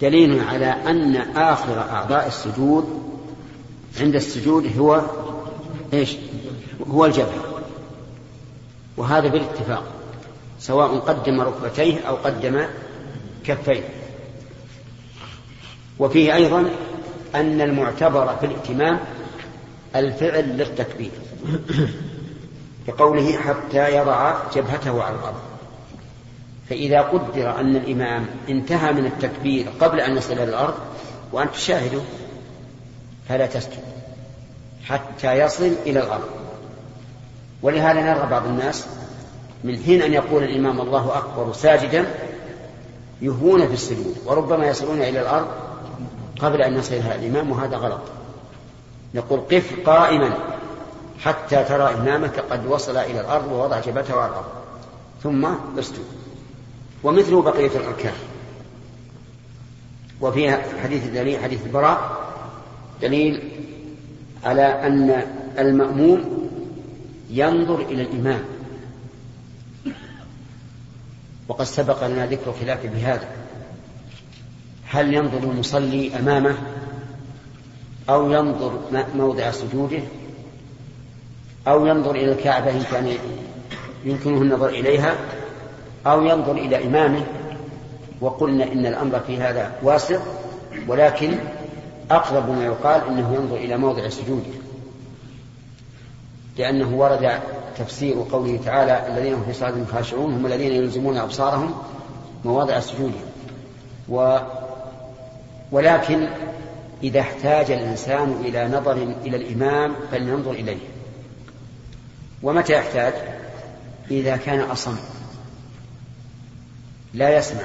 دليل 0.00 0.40
على 0.40 0.66
أن 0.66 1.16
آخر 1.36 1.80
أعضاء 1.80 2.26
السجود 2.26 3.15
عند 4.00 4.14
السجود 4.14 4.78
هو 4.78 5.02
إيش؟ 5.92 6.16
هو 6.90 7.04
الجبهة. 7.04 7.44
وهذا 8.96 9.28
بالاتفاق 9.28 9.84
سواء 10.60 10.98
قدم 10.98 11.40
ركبتيه 11.40 12.00
أو 12.08 12.14
قدم 12.14 12.66
كفيه. 13.44 13.88
وفيه 15.98 16.34
أيضا 16.34 16.70
أن 17.34 17.60
المعتبر 17.60 18.36
في 18.36 18.46
الائتمام 18.46 19.00
الفعل 19.96 20.44
للتكبير 20.44 21.10
بقوله 22.88 23.36
حتى 23.36 23.96
يضع 23.96 24.34
جبهته 24.54 25.02
على 25.02 25.16
الأرض. 25.16 25.40
فإذا 26.70 27.00
قدر 27.00 27.60
أن 27.60 27.76
الإمام 27.76 28.26
انتهى 28.48 28.92
من 28.92 29.06
التكبير 29.06 29.66
قبل 29.80 30.00
أن 30.00 30.16
يصل 30.16 30.32
إلى 30.32 30.44
الأرض 30.44 30.74
وأنت 31.32 31.54
تشاهده 31.54 32.00
فلا 33.28 33.46
تسجد 33.46 33.82
حتى 34.84 35.32
يصل 35.32 35.72
إلى 35.86 36.00
الأرض 36.00 36.28
ولهذا 37.62 38.02
نرى 38.02 38.26
بعض 38.30 38.46
الناس 38.46 38.86
من 39.64 39.82
حين 39.82 40.02
أن 40.02 40.12
يقول 40.12 40.42
الإمام 40.42 40.80
الله 40.80 41.18
أكبر 41.18 41.52
ساجدا 41.52 42.06
يهون 43.22 43.66
في 43.66 43.74
السجود 43.74 44.16
وربما 44.26 44.66
يصلون 44.66 45.02
إلى 45.02 45.20
الأرض 45.20 45.48
قبل 46.40 46.62
أن 46.62 46.78
يصل 46.78 46.94
إلى 46.94 47.14
الإمام 47.14 47.50
وهذا 47.50 47.76
غلط. 47.76 48.00
نقول 49.14 49.40
قف 49.40 49.74
قائما 49.86 50.38
حتى 51.20 51.64
ترى 51.64 51.94
إمامك 51.94 52.38
قد 52.50 52.66
وصل 52.66 52.96
إلى 52.96 53.20
الأرض 53.20 53.52
ووضع 53.52 53.80
جبهته 53.80 54.14
على 54.14 54.30
الأرض 54.30 54.46
ثم 55.22 55.46
اسجد 55.78 56.04
ومثله 57.02 57.42
بقية 57.42 57.70
الأركان. 57.76 58.14
وفيها 60.20 60.62
حديث 60.82 61.04
دليل 61.04 61.42
حديث 61.42 61.66
البراء 61.66 62.26
دليل 63.02 63.42
على 64.44 64.62
أن 64.62 65.22
المأموم 65.58 66.48
ينظر 67.30 67.80
إلى 67.80 68.02
الإمام. 68.02 68.40
وقد 71.48 71.64
سبق 71.64 72.06
لنا 72.06 72.26
ذكر 72.26 72.52
خلاف 72.52 72.86
بهذا. 72.86 73.28
هل 74.88 75.14
ينظر 75.14 75.38
المصلي 75.38 76.18
أمامه 76.18 76.54
أو 78.10 78.32
ينظر 78.32 78.80
موضع 79.14 79.50
سجوده 79.50 80.00
أو 81.68 81.86
ينظر 81.86 82.10
إلى 82.10 82.32
الكعبة 82.32 82.70
إن 82.70 82.82
كان 82.92 83.12
يمكنه 84.04 84.42
النظر 84.42 84.68
إليها 84.68 85.14
أو 86.06 86.22
ينظر 86.26 86.52
إلى 86.52 86.86
إمامه 86.86 87.22
وقلنا 88.20 88.72
إن 88.72 88.86
الأمر 88.86 89.20
في 89.20 89.36
هذا 89.36 89.72
واسع 89.82 90.18
ولكن 90.88 91.38
أقرب 92.10 92.50
ما 92.50 92.64
يقال 92.64 93.06
إنه 93.08 93.34
ينظر 93.34 93.56
إلى 93.56 93.76
موضع 93.76 94.08
سجوده 94.08 94.54
لأنه 96.58 96.96
ورد 96.96 97.40
تفسير 97.78 98.26
قوله 98.32 98.60
تعالى 98.64 99.08
الذين 99.08 99.34
هم 99.34 99.44
في 99.44 99.52
صلاة 99.52 99.74
خاشعون 99.92 100.34
هم 100.34 100.46
الذين 100.46 100.72
يلزمون 100.72 101.18
أبصارهم 101.18 101.74
مواضع 102.44 102.80
سجودهم 102.80 103.24
و 104.08 104.38
ولكن 105.72 106.28
إذا 107.02 107.20
احتاج 107.20 107.70
الإنسان 107.70 108.32
إلى 108.44 108.68
نظر 108.68 108.92
إلى 108.92 109.36
الإمام 109.36 109.94
فلينظر 110.10 110.50
إليه. 110.50 110.78
ومتى 112.42 112.72
يحتاج؟ 112.72 113.14
إذا 114.10 114.36
كان 114.36 114.60
أصم 114.60 114.96
لا 117.14 117.38
يسمع 117.38 117.62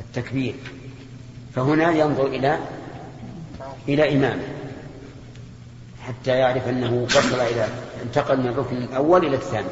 التكبير 0.00 0.54
فهنا 1.54 1.90
ينظر 1.90 2.26
إلى 2.26 2.58
إلى 3.88 4.16
إمامه 4.16 4.48
حتى 6.06 6.30
يعرف 6.30 6.68
أنه 6.68 6.92
وصل 6.94 7.40
إلى 7.40 7.68
انتقل 8.02 8.40
من 8.40 8.46
الركن 8.46 8.76
الأول 8.76 9.26
إلى 9.26 9.36
الثاني. 9.36 9.68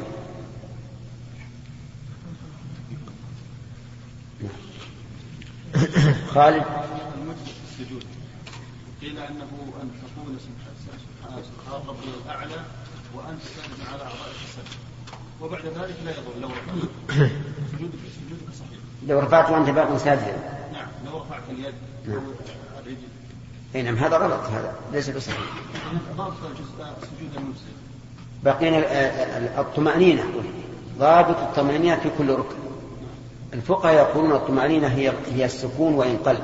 خالد؟ 6.27 6.63
السجود 7.71 8.03
قيل 9.01 9.17
أنه 9.17 9.73
أن 9.81 9.91
تقول 10.01 10.35
سبحان 10.39 11.87
ربي 11.87 12.07
الأعلى 12.25 12.63
وأنت 13.15 13.41
تسجد 13.41 13.87
على 13.91 14.01
أعضاء 14.03 14.27
الجسد. 14.27 14.67
وبعد 15.41 15.65
ذلك 15.65 15.95
لا 16.05 16.11
يضر. 16.11 16.39
لو 16.41 16.47
رفعت 16.47 16.89
سجودك 17.71 17.99
سجودك 18.15 18.53
صحيح. 18.59 18.79
لو 19.07 19.19
رفعت 19.19 19.49
وأنت 19.49 19.69
باق 19.69 19.97
ساجدا 19.97 20.37
نعم 20.73 20.87
لو 21.05 21.21
رفعت 21.21 21.41
اليد 21.49 21.73
نعم. 22.07 22.17
أو 22.17 22.23
الرجل 22.79 22.97
اي 23.75 23.81
نعم 23.81 23.95
هذا 23.95 24.17
غلط 24.17 24.43
هذا 24.43 24.73
ليس 24.93 25.09
بصحيح. 25.09 25.37
بقينا 28.43 28.77
ال- 28.77 28.83
ال- 28.85 29.59
الطمأنينة 29.59 30.23
ضابط 30.99 31.37
الطمأنينة 31.37 31.95
في 31.95 32.09
كل 32.17 32.29
ركن. 32.29 32.55
الفقهاء 33.53 33.93
يقولون 33.93 34.31
الطمأنينة 34.31 34.87
هي 34.87 35.13
هي 35.35 35.45
السكون 35.45 35.93
وإن 35.93 36.17
قل 36.17 36.37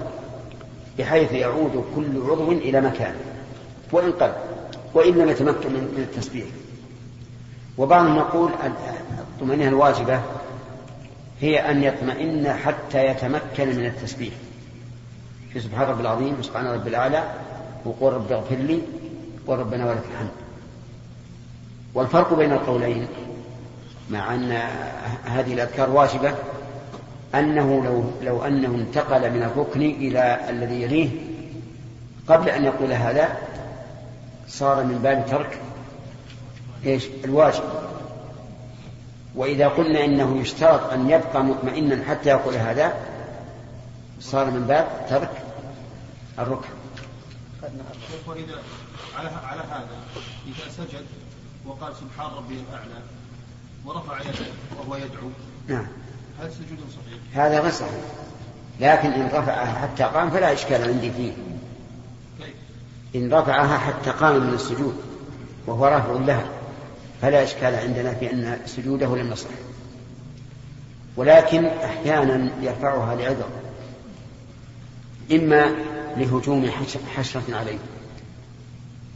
بحيث 0.99 1.32
يعود 1.32 1.86
كل 1.95 2.21
عضو 2.32 2.51
إلى 2.51 2.82
مكانه 2.82 3.19
وإن 3.91 4.11
قل 4.11 4.34
وإن 4.93 5.13
لم 5.13 5.30
يتمكن 5.30 5.73
من 5.73 6.07
التسبيح. 6.11 6.45
وبعضهم 7.78 8.15
يقول 8.17 8.51
ال- 8.65 8.73
الطمأنينة 9.19 9.69
الواجبة 9.69 10.21
هي 11.41 11.71
أن 11.71 11.84
يطمئن 11.84 12.53
حتى 12.53 13.05
يتمكن 13.05 13.67
من 13.78 13.86
التسبيح. 13.86 14.34
سبحان 15.59 15.87
رب 15.87 15.99
العظيم 15.99 16.39
وسبحان 16.39 16.67
رب 16.67 16.87
الأعلى 16.87 17.23
وقول 17.85 18.13
رب 18.13 18.31
اغفر 18.31 18.55
لي 18.55 18.81
وربنا 19.47 19.85
ولك 19.85 20.03
الحمد. 20.11 20.29
والفرق 21.93 22.33
بين 22.33 22.51
القولين 22.51 23.07
مع 24.09 24.35
أن 24.35 24.51
هذه 25.25 25.53
الأذكار 25.53 25.89
واجبة 25.89 26.33
أنه 27.35 27.83
لو 27.83 28.03
لو 28.21 28.43
أنه 28.43 28.67
انتقل 28.67 29.31
من 29.31 29.43
الركن 29.43 29.81
إلى 29.81 30.49
الذي 30.49 30.81
يليه 30.81 31.09
قبل 32.27 32.49
أن 32.49 32.65
يقول 32.65 32.91
هذا 32.91 33.37
صار 34.47 34.83
من 34.83 34.99
باب 35.03 35.25
ترك 35.25 35.59
إيش؟ 36.85 37.07
الواجب. 37.25 37.63
وإذا 39.35 39.67
قلنا 39.67 40.05
إنه 40.05 40.37
يشترط 40.41 40.93
أن 40.93 41.09
يبقى 41.09 41.43
مطمئنا 41.43 42.03
حتى 42.09 42.29
يقول 42.29 42.55
هذا 42.55 42.93
صار 44.32 44.51
من 44.51 44.67
باب 44.67 45.05
ترك 45.09 45.32
الركن. 46.39 46.69
وإذا 48.28 48.61
على 49.17 49.30
على 49.30 49.61
هذا 49.61 49.97
إذا 50.47 50.71
سجد 50.78 51.05
وقال 51.65 51.93
سبحان 51.95 52.32
ربي 52.38 52.59
الأعلى 52.69 53.01
ورفع 53.86 54.21
يده 54.21 54.51
وهو 54.78 54.95
يدعو 54.95 55.30
نعم. 55.67 55.88
هل 56.41 56.51
سجود 56.51 56.80
صحيح؟ 56.89 57.45
هذا 57.45 57.59
غير 57.59 57.71
صحيح. 57.71 58.01
لكن 58.80 59.11
إن 59.11 59.28
رفعها 59.28 59.82
حتى 59.82 60.03
قام 60.03 60.30
فلا 60.30 60.53
إشكال 60.53 60.89
عندي 60.89 61.11
فيه. 61.11 61.34
كيف؟ 62.39 62.55
إن 63.15 63.34
رفعها 63.34 63.78
حتى 63.78 64.09
قام 64.09 64.47
من 64.47 64.53
السجود 64.53 64.95
وهو 65.67 65.86
رافع 65.86 66.11
لها 66.11 66.49
فلا 67.21 67.43
إشكال 67.43 67.76
عندنا 67.76 68.13
في 68.13 68.34
أن 68.34 68.57
سجوده 68.65 69.15
لم 69.15 69.32
يصح. 69.32 69.49
ولكن 71.17 71.65
أحيانا 71.65 72.51
يرفعها 72.61 73.15
لعذر. 73.15 73.64
إما 75.32 75.71
لهجوم 76.17 76.69
حش- 76.69 76.97
حشرة 77.17 77.43
عليه 77.55 77.78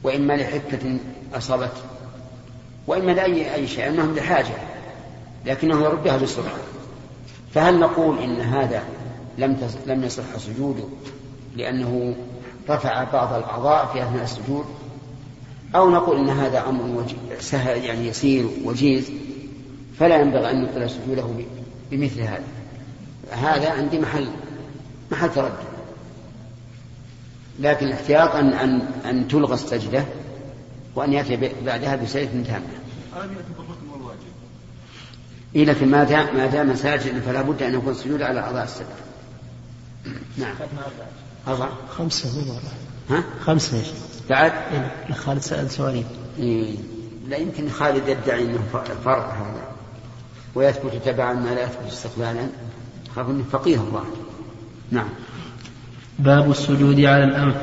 وإما 0.04 0.34
لحكة 0.34 0.98
أصابته 1.34 1.82
وإما 2.88 3.12
لأي 3.12 3.56
أي 3.56 3.68
شيء 3.68 3.88
أنهم 3.88 4.16
لحاجة 4.16 4.56
لكنه 5.46 5.82
يردها 5.84 6.18
بسرعة 6.18 6.58
فهل 7.54 7.80
نقول 7.80 8.20
إن 8.20 8.42
هذا 8.42 8.84
لم 9.38 9.70
لم 9.88 10.04
يصح 10.04 10.38
سجوده 10.38 10.84
لأنه 11.56 12.16
رفع 12.70 13.04
بعض 13.04 13.34
الأعضاء 13.34 13.86
في 13.86 14.04
أثناء 14.04 14.24
السجود؟ 14.24 14.66
أو 15.76 15.90
نقول 15.90 16.18
إن 16.18 16.30
هذا 16.30 16.70
أمر 16.70 17.06
سهل 17.40 17.84
يعني 17.84 18.08
يسير 18.08 18.48
وجيز 18.66 19.12
فلا 20.00 20.22
ينبغي 20.22 20.52
أن 20.52 20.62
نبطل 20.62 20.90
سجوده 20.90 21.24
بمثل 21.92 22.22
هذا. 22.22 22.44
هذا 23.32 23.70
عندي 23.72 24.00
محل 24.00 24.28
محل 25.12 25.32
تردد. 25.34 25.54
لكن 27.60 27.92
احتياطا 27.92 28.40
أن 28.40 28.82
أن 29.06 29.28
تلغى 29.28 29.54
السجدة 29.54 30.06
وأن 30.96 31.14
يأتي 31.14 31.52
بعدها 31.66 31.96
بسجدة 31.96 32.44
تامة. 32.44 32.66
إيه 35.56 35.66
لكن 35.66 35.92
ما 35.92 36.04
دام 36.04 36.38
ما 36.38 36.48
دام 36.48 36.76
ساجدا 36.76 37.20
فلا 37.20 37.42
بد 37.42 37.64
أن 37.64 37.74
يكون 37.74 37.92
السجود 37.92 38.22
على 38.22 38.40
أعضاء 38.40 38.64
السجدة. 38.64 38.90
نعم. 40.38 40.56
أربعة. 41.48 41.70
خمسة 41.90 42.46
مو 42.46 42.54
ها؟ 43.10 43.24
خمسة 43.42 43.78
يا 43.78 43.84
شيخ. 43.84 43.94
بعد؟ 44.30 44.52
إيه. 44.52 45.14
خالد 45.14 45.42
سأل 45.42 45.72
سؤالين. 45.72 46.06
إيه. 46.40 46.76
لا 47.28 47.38
يمكن 47.38 47.70
خالد 47.70 48.08
يدعي 48.08 48.46
أنه 48.46 48.60
فرع 49.06 49.34
هذا 49.34 49.68
ويثبت 50.56 51.02
تبعا 51.06 51.34
ما 51.34 51.50
لا 51.50 51.64
يثبت 51.64 51.92
استقبالا 51.92 52.48
خاف 53.16 53.30
أنه 53.30 53.44
فقيه 53.52 53.78
الله. 53.78 54.04
نعم. 54.92 55.10
باب 56.20 56.52
السجود 56.52 57.00
على 57.00 57.24
الأنف. 57.24 57.56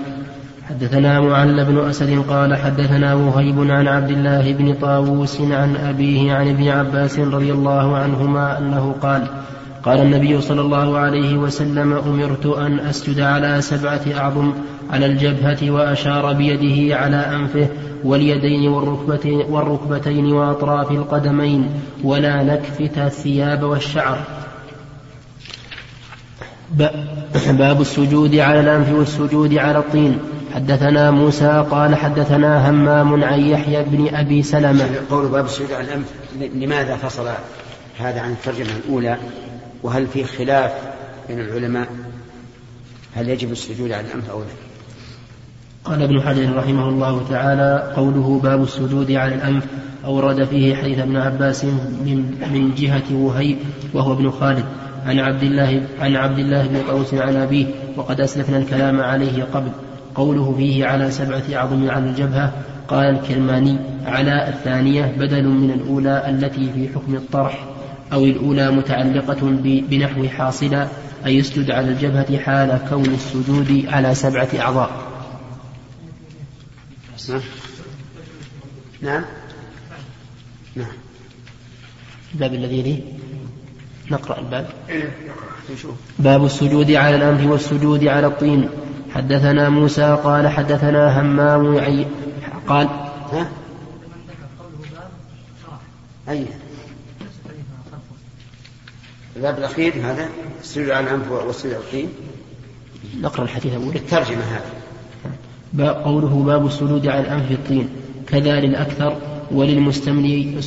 حدثنا 0.69 1.21
معل 1.21 1.65
بن 1.65 1.79
أسد 1.89 2.19
قال 2.29 2.57
حدثنا 2.57 3.15
وهيب 3.15 3.71
عن 3.71 3.89
عبد 3.89 4.11
الله 4.11 4.53
بن 4.53 4.75
طاووس 4.75 5.41
عن 5.41 5.77
أبيه 5.77 6.33
عن 6.33 6.49
ابن 6.49 6.69
عباس 6.69 7.19
رضي 7.19 7.53
الله 7.53 7.97
عنهما 7.97 8.59
أنه 8.59 8.95
قال 9.03 9.27
قال 9.83 10.01
النبي 10.01 10.41
صلى 10.41 10.61
الله 10.61 10.99
عليه 10.99 11.37
وسلم 11.37 11.93
أمرت 11.93 12.47
أن 12.47 12.79
أسجد 12.79 13.21
على 13.21 13.61
سبعة 13.61 14.01
أعظم 14.17 14.53
على 14.91 15.07
الجبهة 15.07 15.71
وأشار 15.71 16.33
بيده 16.33 16.97
على 16.97 17.17
أنفه 17.17 17.69
واليدين 18.05 18.69
والركبتين, 19.49 20.33
وأطراف 20.33 20.91
القدمين 20.91 21.69
ولا 22.05 22.43
نكفت 22.43 22.99
الثياب 22.99 23.63
والشعر. 23.63 24.19
باب 27.53 27.81
السجود 27.81 28.35
على 28.35 28.61
الأنف 28.61 28.93
والسجود 28.93 29.55
على 29.55 29.79
الطين. 29.79 30.19
حدثنا 30.55 31.11
موسى 31.11 31.67
قال 31.71 31.95
حدثنا 31.95 32.71
همام 32.71 33.25
عن 33.25 33.41
يحيى 33.41 33.83
بن 33.83 34.15
أبي 34.15 34.43
سلمة. 34.43 34.89
قول 35.11 35.29
باب 35.29 35.45
السجود 35.45 35.73
على 35.73 35.85
الأنف 35.85 36.07
لماذا 36.55 36.97
فصل 36.97 37.29
هذا 37.99 38.21
عن 38.21 38.33
الترجمة 38.33 38.71
الأولى؟ 38.85 39.17
وهل 39.83 40.07
في 40.07 40.25
خلاف 40.25 40.73
بين 41.29 41.41
العلماء؟ 41.41 41.89
هل 43.15 43.29
يجب 43.29 43.53
السجود 43.53 43.93
على 43.93 44.07
الأنف 44.07 44.31
أو 44.31 44.41
لا؟ 44.41 44.47
قال 45.85 46.03
ابن 46.03 46.21
حجر 46.21 46.57
رحمه 46.57 46.89
الله 46.89 47.27
تعالى 47.31 47.93
قوله 47.97 48.41
باب 48.43 48.63
السجود 48.63 49.11
على 49.11 49.35
الأنف 49.35 49.65
أورد 50.05 50.45
فيه 50.45 50.77
حديث 50.77 50.99
ابن 50.99 51.17
عباس 51.17 51.65
من, 51.65 52.49
من 52.53 52.75
جهة 52.75 53.03
وهيب 53.13 53.57
وهو 53.95 54.13
ابن 54.13 54.31
خالد. 54.31 54.65
عن 55.07 55.19
عبد 55.19 55.43
الله 55.43 55.83
عن 56.01 56.17
عبد 56.17 56.39
الله 56.39 56.67
بن 56.67 56.77
قوس 56.77 57.15
عن 57.15 57.37
أبيه 57.37 57.67
وقد 57.97 58.21
أسلفنا 58.21 58.59
الكلام 58.59 59.01
عليه 59.01 59.45
قبل. 59.45 59.71
قوله 60.17 60.55
فيه 60.57 60.87
على 60.87 61.11
سبعة 61.11 61.43
أعظم 61.55 61.91
على 61.91 62.11
الجبهة 62.11 62.53
قال 62.89 63.07
الكرماني 63.07 63.79
على 64.07 64.49
الثانية 64.49 65.15
بدل 65.19 65.45
من 65.45 65.71
الأولى 65.71 66.31
التي 66.31 66.73
في 66.73 66.89
حكم 66.95 67.15
الطرح 67.15 67.65
أو 68.13 68.25
الأولى 68.25 68.71
متعلقة 68.71 69.37
بنحو 69.91 70.29
حاصلة 70.29 70.89
أي 71.27 71.37
يسجد 71.37 71.71
على 71.71 71.89
الجبهة 71.89 72.39
حال 72.39 72.81
كون 72.89 73.05
السجود 73.05 73.85
على 73.89 74.15
سبعة 74.15 74.49
أعضاء. 74.61 74.91
نعم. 79.03 79.25
نعم. 80.77 80.93
الباب 82.35 82.55
الذي 82.55 82.83
لي 82.83 83.03
نقرأ 84.11 84.39
الباب. 84.39 84.67
باب 86.19 86.45
السجود 86.45 86.91
على 86.91 87.17
الأنف 87.17 87.51
والسجود 87.51 88.05
على 88.05 88.27
الطين. 88.27 88.69
حدثنا 89.15 89.69
موسى 89.69 90.19
قال 90.25 90.49
حدثنا 90.49 91.21
همام 91.21 91.79
عي 91.79 92.07
قال 92.69 92.89
ها؟ 93.33 93.49
أي. 96.29 96.47
الباب 99.37 99.59
الأخير 99.59 99.93
هذا 100.03 100.29
السجود 100.61 100.91
على 100.91 101.07
الأنف 101.07 101.31
والسجود 101.31 101.75
على 101.75 101.83
الطين. 101.83 102.09
نقرأ 103.21 103.45
الحديث 103.45 103.75
أولا 103.75 103.97
الترجمة 103.97 104.43
هذا 104.43 105.93
قوله 105.93 106.43
باب 106.47 106.67
السجود 106.67 107.07
على 107.07 107.21
الأنف 107.21 107.51
الطين. 107.51 107.89
كذا 108.27 108.61
للأكثر 108.61 109.17
وللمستملي 109.53 110.59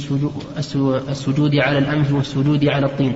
السجود 1.09 1.55
على 1.55 1.77
الأنف 1.77 2.13
والسجود 2.13 2.65
على 2.65 2.85
الطين. 2.85 3.13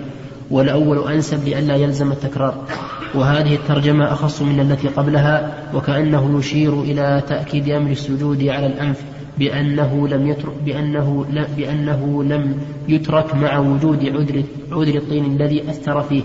والأول 0.52 1.08
أنسب 1.08 1.48
لئلا 1.48 1.76
يلزم 1.76 2.12
التكرار. 2.12 2.64
وهذه 3.16 3.56
الترجمة 3.56 4.14
أخص 4.14 4.42
من 4.42 4.60
التي 4.60 4.88
قبلها 4.88 5.64
وكأنه 5.74 6.40
يشير 6.40 6.82
إلى 6.82 7.24
تأكيد 7.28 7.70
أمر 7.70 7.92
السجود 7.92 8.44
على 8.44 8.66
الأنف 8.66 9.02
بأنه 9.38 10.08
لم 10.08 10.28
يترك 10.28 10.54
بأنه 10.66 11.26
بأنه 11.58 12.24
لم 12.24 12.58
يترك 12.90 13.36
مع 13.36 13.58
وجود 13.58 14.06
عذر 14.06 14.44
عذر 14.72 14.96
الطين 14.96 15.26
الذي 15.26 15.70
أثر 15.70 16.02
فيه. 16.02 16.24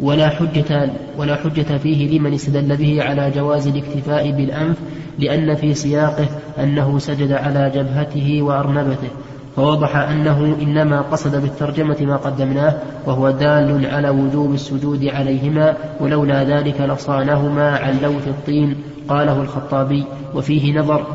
ولا 0.00 0.28
حجة 0.28 0.90
ولا 1.18 1.36
حجة 1.36 1.78
فيه 1.78 2.18
لمن 2.18 2.34
استدل 2.34 2.76
به 2.76 3.02
على 3.02 3.30
جواز 3.30 3.66
الاكتفاء 3.66 4.30
بالأنف 4.30 4.76
لأن 5.18 5.54
في 5.54 5.74
سياقه 5.74 6.28
أنه 6.58 6.98
سجد 6.98 7.32
على 7.32 7.72
جبهته 7.74 8.42
وأرنبته 8.42 9.08
فوضح 9.56 9.96
أنه 9.96 10.56
إنما 10.62 11.00
قصد 11.00 11.42
بالترجمة 11.42 11.96
ما 12.00 12.16
قدمناه 12.16 12.74
وهو 13.06 13.30
دال 13.30 13.86
على 13.86 14.08
وجوب 14.08 14.54
السجود 14.54 15.04
عليهما 15.04 15.76
ولولا 16.00 16.44
ذلك 16.44 16.80
لصانهما 16.80 17.70
عن 17.70 17.98
لوث 18.02 18.28
الطين 18.28 18.76
قاله 19.08 19.42
الخطابي. 19.42 20.04
وفيه 20.34 20.78
نظر 20.78 21.06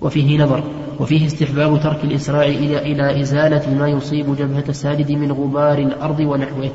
وفيه 0.00 0.38
نظر. 0.38 0.62
وفيه 1.00 1.26
استحباب 1.26 1.80
ترك 1.80 2.04
الإسراع 2.04 2.44
إلى 2.44 2.92
إلى 2.92 3.20
إزالة 3.20 3.74
ما 3.78 3.88
يصيب 3.88 4.36
جبهة 4.36 4.64
الساجد 4.68 5.12
من 5.12 5.32
غبار 5.32 5.78
الأرض 5.78 6.20
ونحوه. 6.20 6.70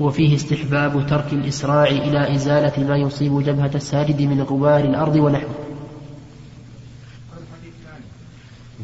وفيه 0.00 0.36
استحباب 0.36 1.06
ترك 1.10 1.32
الإسراع 1.32 1.84
إلى 1.84 2.34
إزالة 2.34 2.84
ما 2.88 2.96
يصيب 2.96 3.42
جبهة 3.42 3.70
الساجد 3.74 4.22
من 4.22 4.42
غبار 4.42 4.80
الأرض 4.84 5.16
ونحوه. 5.16 5.54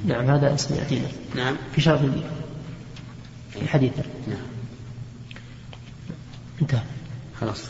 نعم 0.07 0.31
هذا 0.31 0.55
اسم 0.55 0.75
يأتينا 0.75 1.09
نعم. 1.37 1.57
في 1.75 1.81
شرف 1.81 2.01
في 3.51 3.63
الحديث 3.63 3.93
نعم. 4.29 4.39
انتهى. 6.61 6.83
خلاص. 7.41 7.65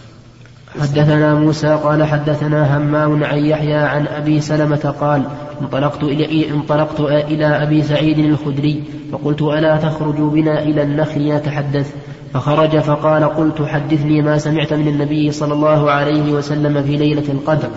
حدثنا 0.80 1.34
موسى 1.34 1.78
قال 1.84 2.04
حدثنا 2.04 2.76
همام 2.76 3.24
عن 3.24 3.38
يحيى 3.38 3.74
عن 3.74 4.06
أبي 4.06 4.40
سلمة 4.40 4.94
قال 5.00 5.22
انطلقت 5.62 6.02
إلى 6.02 6.50
انطلقت 6.50 7.00
إلى 7.00 7.46
أبي 7.46 7.82
سعيد 7.82 8.18
الخدري 8.18 8.82
فقلت 9.12 9.42
ألا 9.42 9.76
تخرج 9.76 10.14
بنا 10.14 10.62
إلى 10.62 10.82
النخل 10.82 11.20
يتحدث؟ 11.20 11.94
فخرج 12.34 12.78
فقال 12.78 13.24
قلت 13.24 13.62
حدثني 13.62 14.22
ما 14.22 14.38
سمعت 14.38 14.72
من 14.72 14.88
النبي 14.88 15.32
صلى 15.32 15.52
الله 15.52 15.90
عليه 15.90 16.32
وسلم 16.32 16.82
في 16.82 16.96
ليلة 16.96 17.32
القدر. 17.32 17.68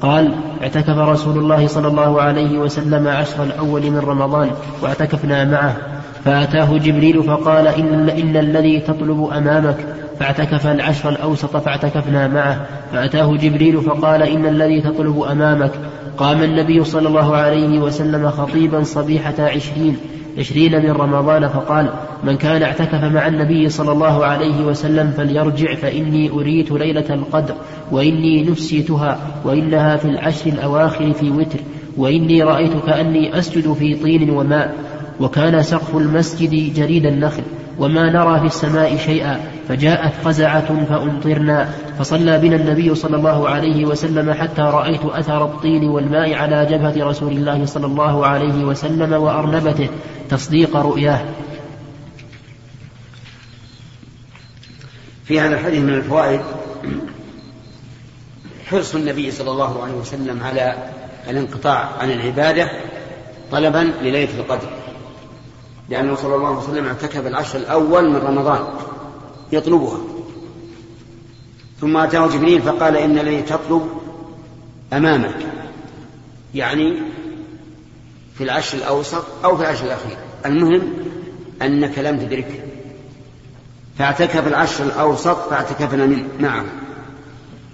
قال 0.00 0.34
اعتكف 0.62 0.98
رسول 0.98 1.38
الله 1.38 1.66
صلى 1.66 1.88
الله 1.88 2.22
عليه 2.22 2.58
وسلم 2.58 3.08
عشر 3.08 3.42
الأول 3.42 3.90
من 3.90 3.98
رمضان 3.98 4.50
واعتكفنا 4.82 5.44
معه 5.44 5.76
فأتاه 6.24 6.78
جبريل 6.78 7.22
فقال 7.22 7.66
إن, 7.66 8.08
إن 8.08 8.36
الذي 8.36 8.80
تطلب 8.80 9.28
أمامك 9.32 9.76
فاعتكف 10.20 10.66
العشر 10.66 11.08
الأوسط 11.08 11.56
فاعتكفنا 11.56 12.28
معه 12.28 12.66
فأتاه 12.92 13.36
جبريل 13.36 13.80
فقال 13.80 14.22
إن 14.22 14.46
الذي 14.46 14.80
تطلب 14.80 15.22
أمامك 15.22 15.72
قام 16.16 16.42
النبي 16.42 16.84
صلى 16.84 17.08
الله 17.08 17.36
عليه 17.36 17.78
وسلم 17.78 18.30
خطيبا 18.30 18.82
صبيحة 18.82 19.34
عشرين 19.38 19.96
عشرين 20.38 20.82
من 20.82 20.90
رمضان 20.90 21.48
فقال 21.48 21.90
من 22.24 22.36
كان 22.36 22.62
اعتكف 22.62 23.04
مع 23.04 23.26
النبي 23.26 23.68
صلى 23.68 23.92
الله 23.92 24.24
عليه 24.24 24.64
وسلم 24.64 25.10
فليرجع 25.16 25.74
فإني 25.74 26.30
أريت 26.30 26.72
ليلة 26.72 27.14
القدر 27.14 27.54
وإني 27.90 28.42
نسيتها 28.42 29.18
وإنها 29.44 29.96
في 29.96 30.04
العشر 30.04 30.50
الأواخر 30.50 31.12
في 31.12 31.30
وتر 31.30 31.58
وإني 31.96 32.42
رأيت 32.42 32.72
كأني 32.86 33.38
أسجد 33.38 33.72
في 33.72 33.94
طين 33.94 34.30
وماء 34.30 34.74
وكان 35.20 35.62
سقف 35.62 35.96
المسجد 35.96 36.74
جريد 36.74 37.06
النخل 37.06 37.42
وما 37.78 38.10
نرى 38.10 38.40
في 38.40 38.46
السماء 38.46 38.96
شيئا 38.96 39.40
فجاءت 39.68 40.12
قزعة 40.24 40.84
فأمطرنا 40.84 41.74
فصلى 41.98 42.38
بنا 42.38 42.56
النبي 42.56 42.94
صلى 42.94 43.16
الله 43.16 43.48
عليه 43.48 43.84
وسلم 43.84 44.32
حتى 44.32 44.62
رأيت 44.62 45.04
أثر 45.04 45.44
الطين 45.44 45.88
والماء 45.88 46.34
على 46.34 46.66
جبهة 46.66 47.08
رسول 47.08 47.32
الله 47.32 47.66
صلى 47.66 47.86
الله 47.86 48.26
عليه 48.26 48.64
وسلم 48.64 49.12
وأرنبته 49.12 49.88
تصديق 50.30 50.76
رؤياه. 50.76 51.24
في 55.24 55.40
هذا 55.40 55.54
الحديث 55.54 55.80
من 55.80 55.94
الفوائد 55.94 56.40
حرص 58.70 58.94
النبي 58.94 59.30
صلى 59.30 59.50
الله 59.50 59.82
عليه 59.82 59.94
وسلم 59.94 60.42
على 60.42 60.74
الانقطاع 61.30 61.88
عن 62.00 62.10
العبادة 62.10 62.70
طلبا 63.52 63.92
لليلة 64.02 64.38
القدر. 64.38 64.81
لأنه 65.92 66.14
صلى 66.14 66.34
الله 66.34 66.46
عليه 66.48 66.58
وسلم 66.58 66.86
اعتكف 66.86 67.26
العشر 67.26 67.58
الأول 67.58 68.10
من 68.10 68.16
رمضان 68.16 68.64
يطلبها. 69.52 69.98
ثم 71.80 71.96
أتاه 71.96 72.26
جبريل 72.26 72.62
فقال 72.62 72.96
إن 72.96 73.18
الذي 73.18 73.42
تطلب 73.42 73.88
أمامك 74.92 75.46
يعني 76.54 76.96
في 78.34 78.44
العشر 78.44 78.78
الأوسط 78.78 79.24
أو 79.44 79.56
في 79.56 79.62
العشر 79.62 79.86
الأخير. 79.86 80.16
المهم 80.46 80.92
أنك 81.62 81.98
لم 81.98 82.18
تدركه. 82.18 82.60
فاعتكف 83.98 84.46
العشر 84.46 84.84
الأوسط 84.84 85.36
فاعتكفنا 85.50 86.24
معه. 86.40 86.64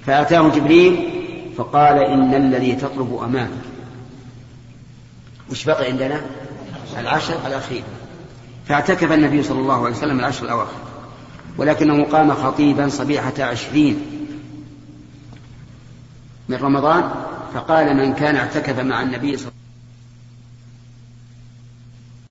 فأتاه 0.07 0.49
جبريل 0.49 1.11
فقال 1.57 1.99
إن 1.99 2.35
الذي 2.35 2.73
تطلب 2.73 3.21
أمامك. 3.25 3.51
وش 5.51 5.64
بقي 5.64 5.87
عندنا؟ 5.87 6.21
العشر 6.99 7.35
الأخير. 7.47 7.83
فاعتكف 8.69 9.12
النبي 9.12 9.43
صلى 9.43 9.61
الله 9.61 9.85
عليه 9.87 9.97
وسلم 9.97 10.19
العشر 10.21 10.45
الأواخر 10.45 10.77
ولكنه 11.59 12.05
قام 12.05 12.35
خطيبا 12.35 12.89
صبيحة 12.89 13.33
عشرين 13.39 14.03
من 16.49 16.57
رمضان 16.57 17.11
فقال 17.55 17.97
من 17.97 18.14
كان 18.14 18.37
اعتكف 18.37 18.79
مع 18.79 19.03
النبي 19.03 19.37
صلى 19.37 19.49
الله 19.49 19.53
عليه 19.53 19.59
وسلم 19.59 19.68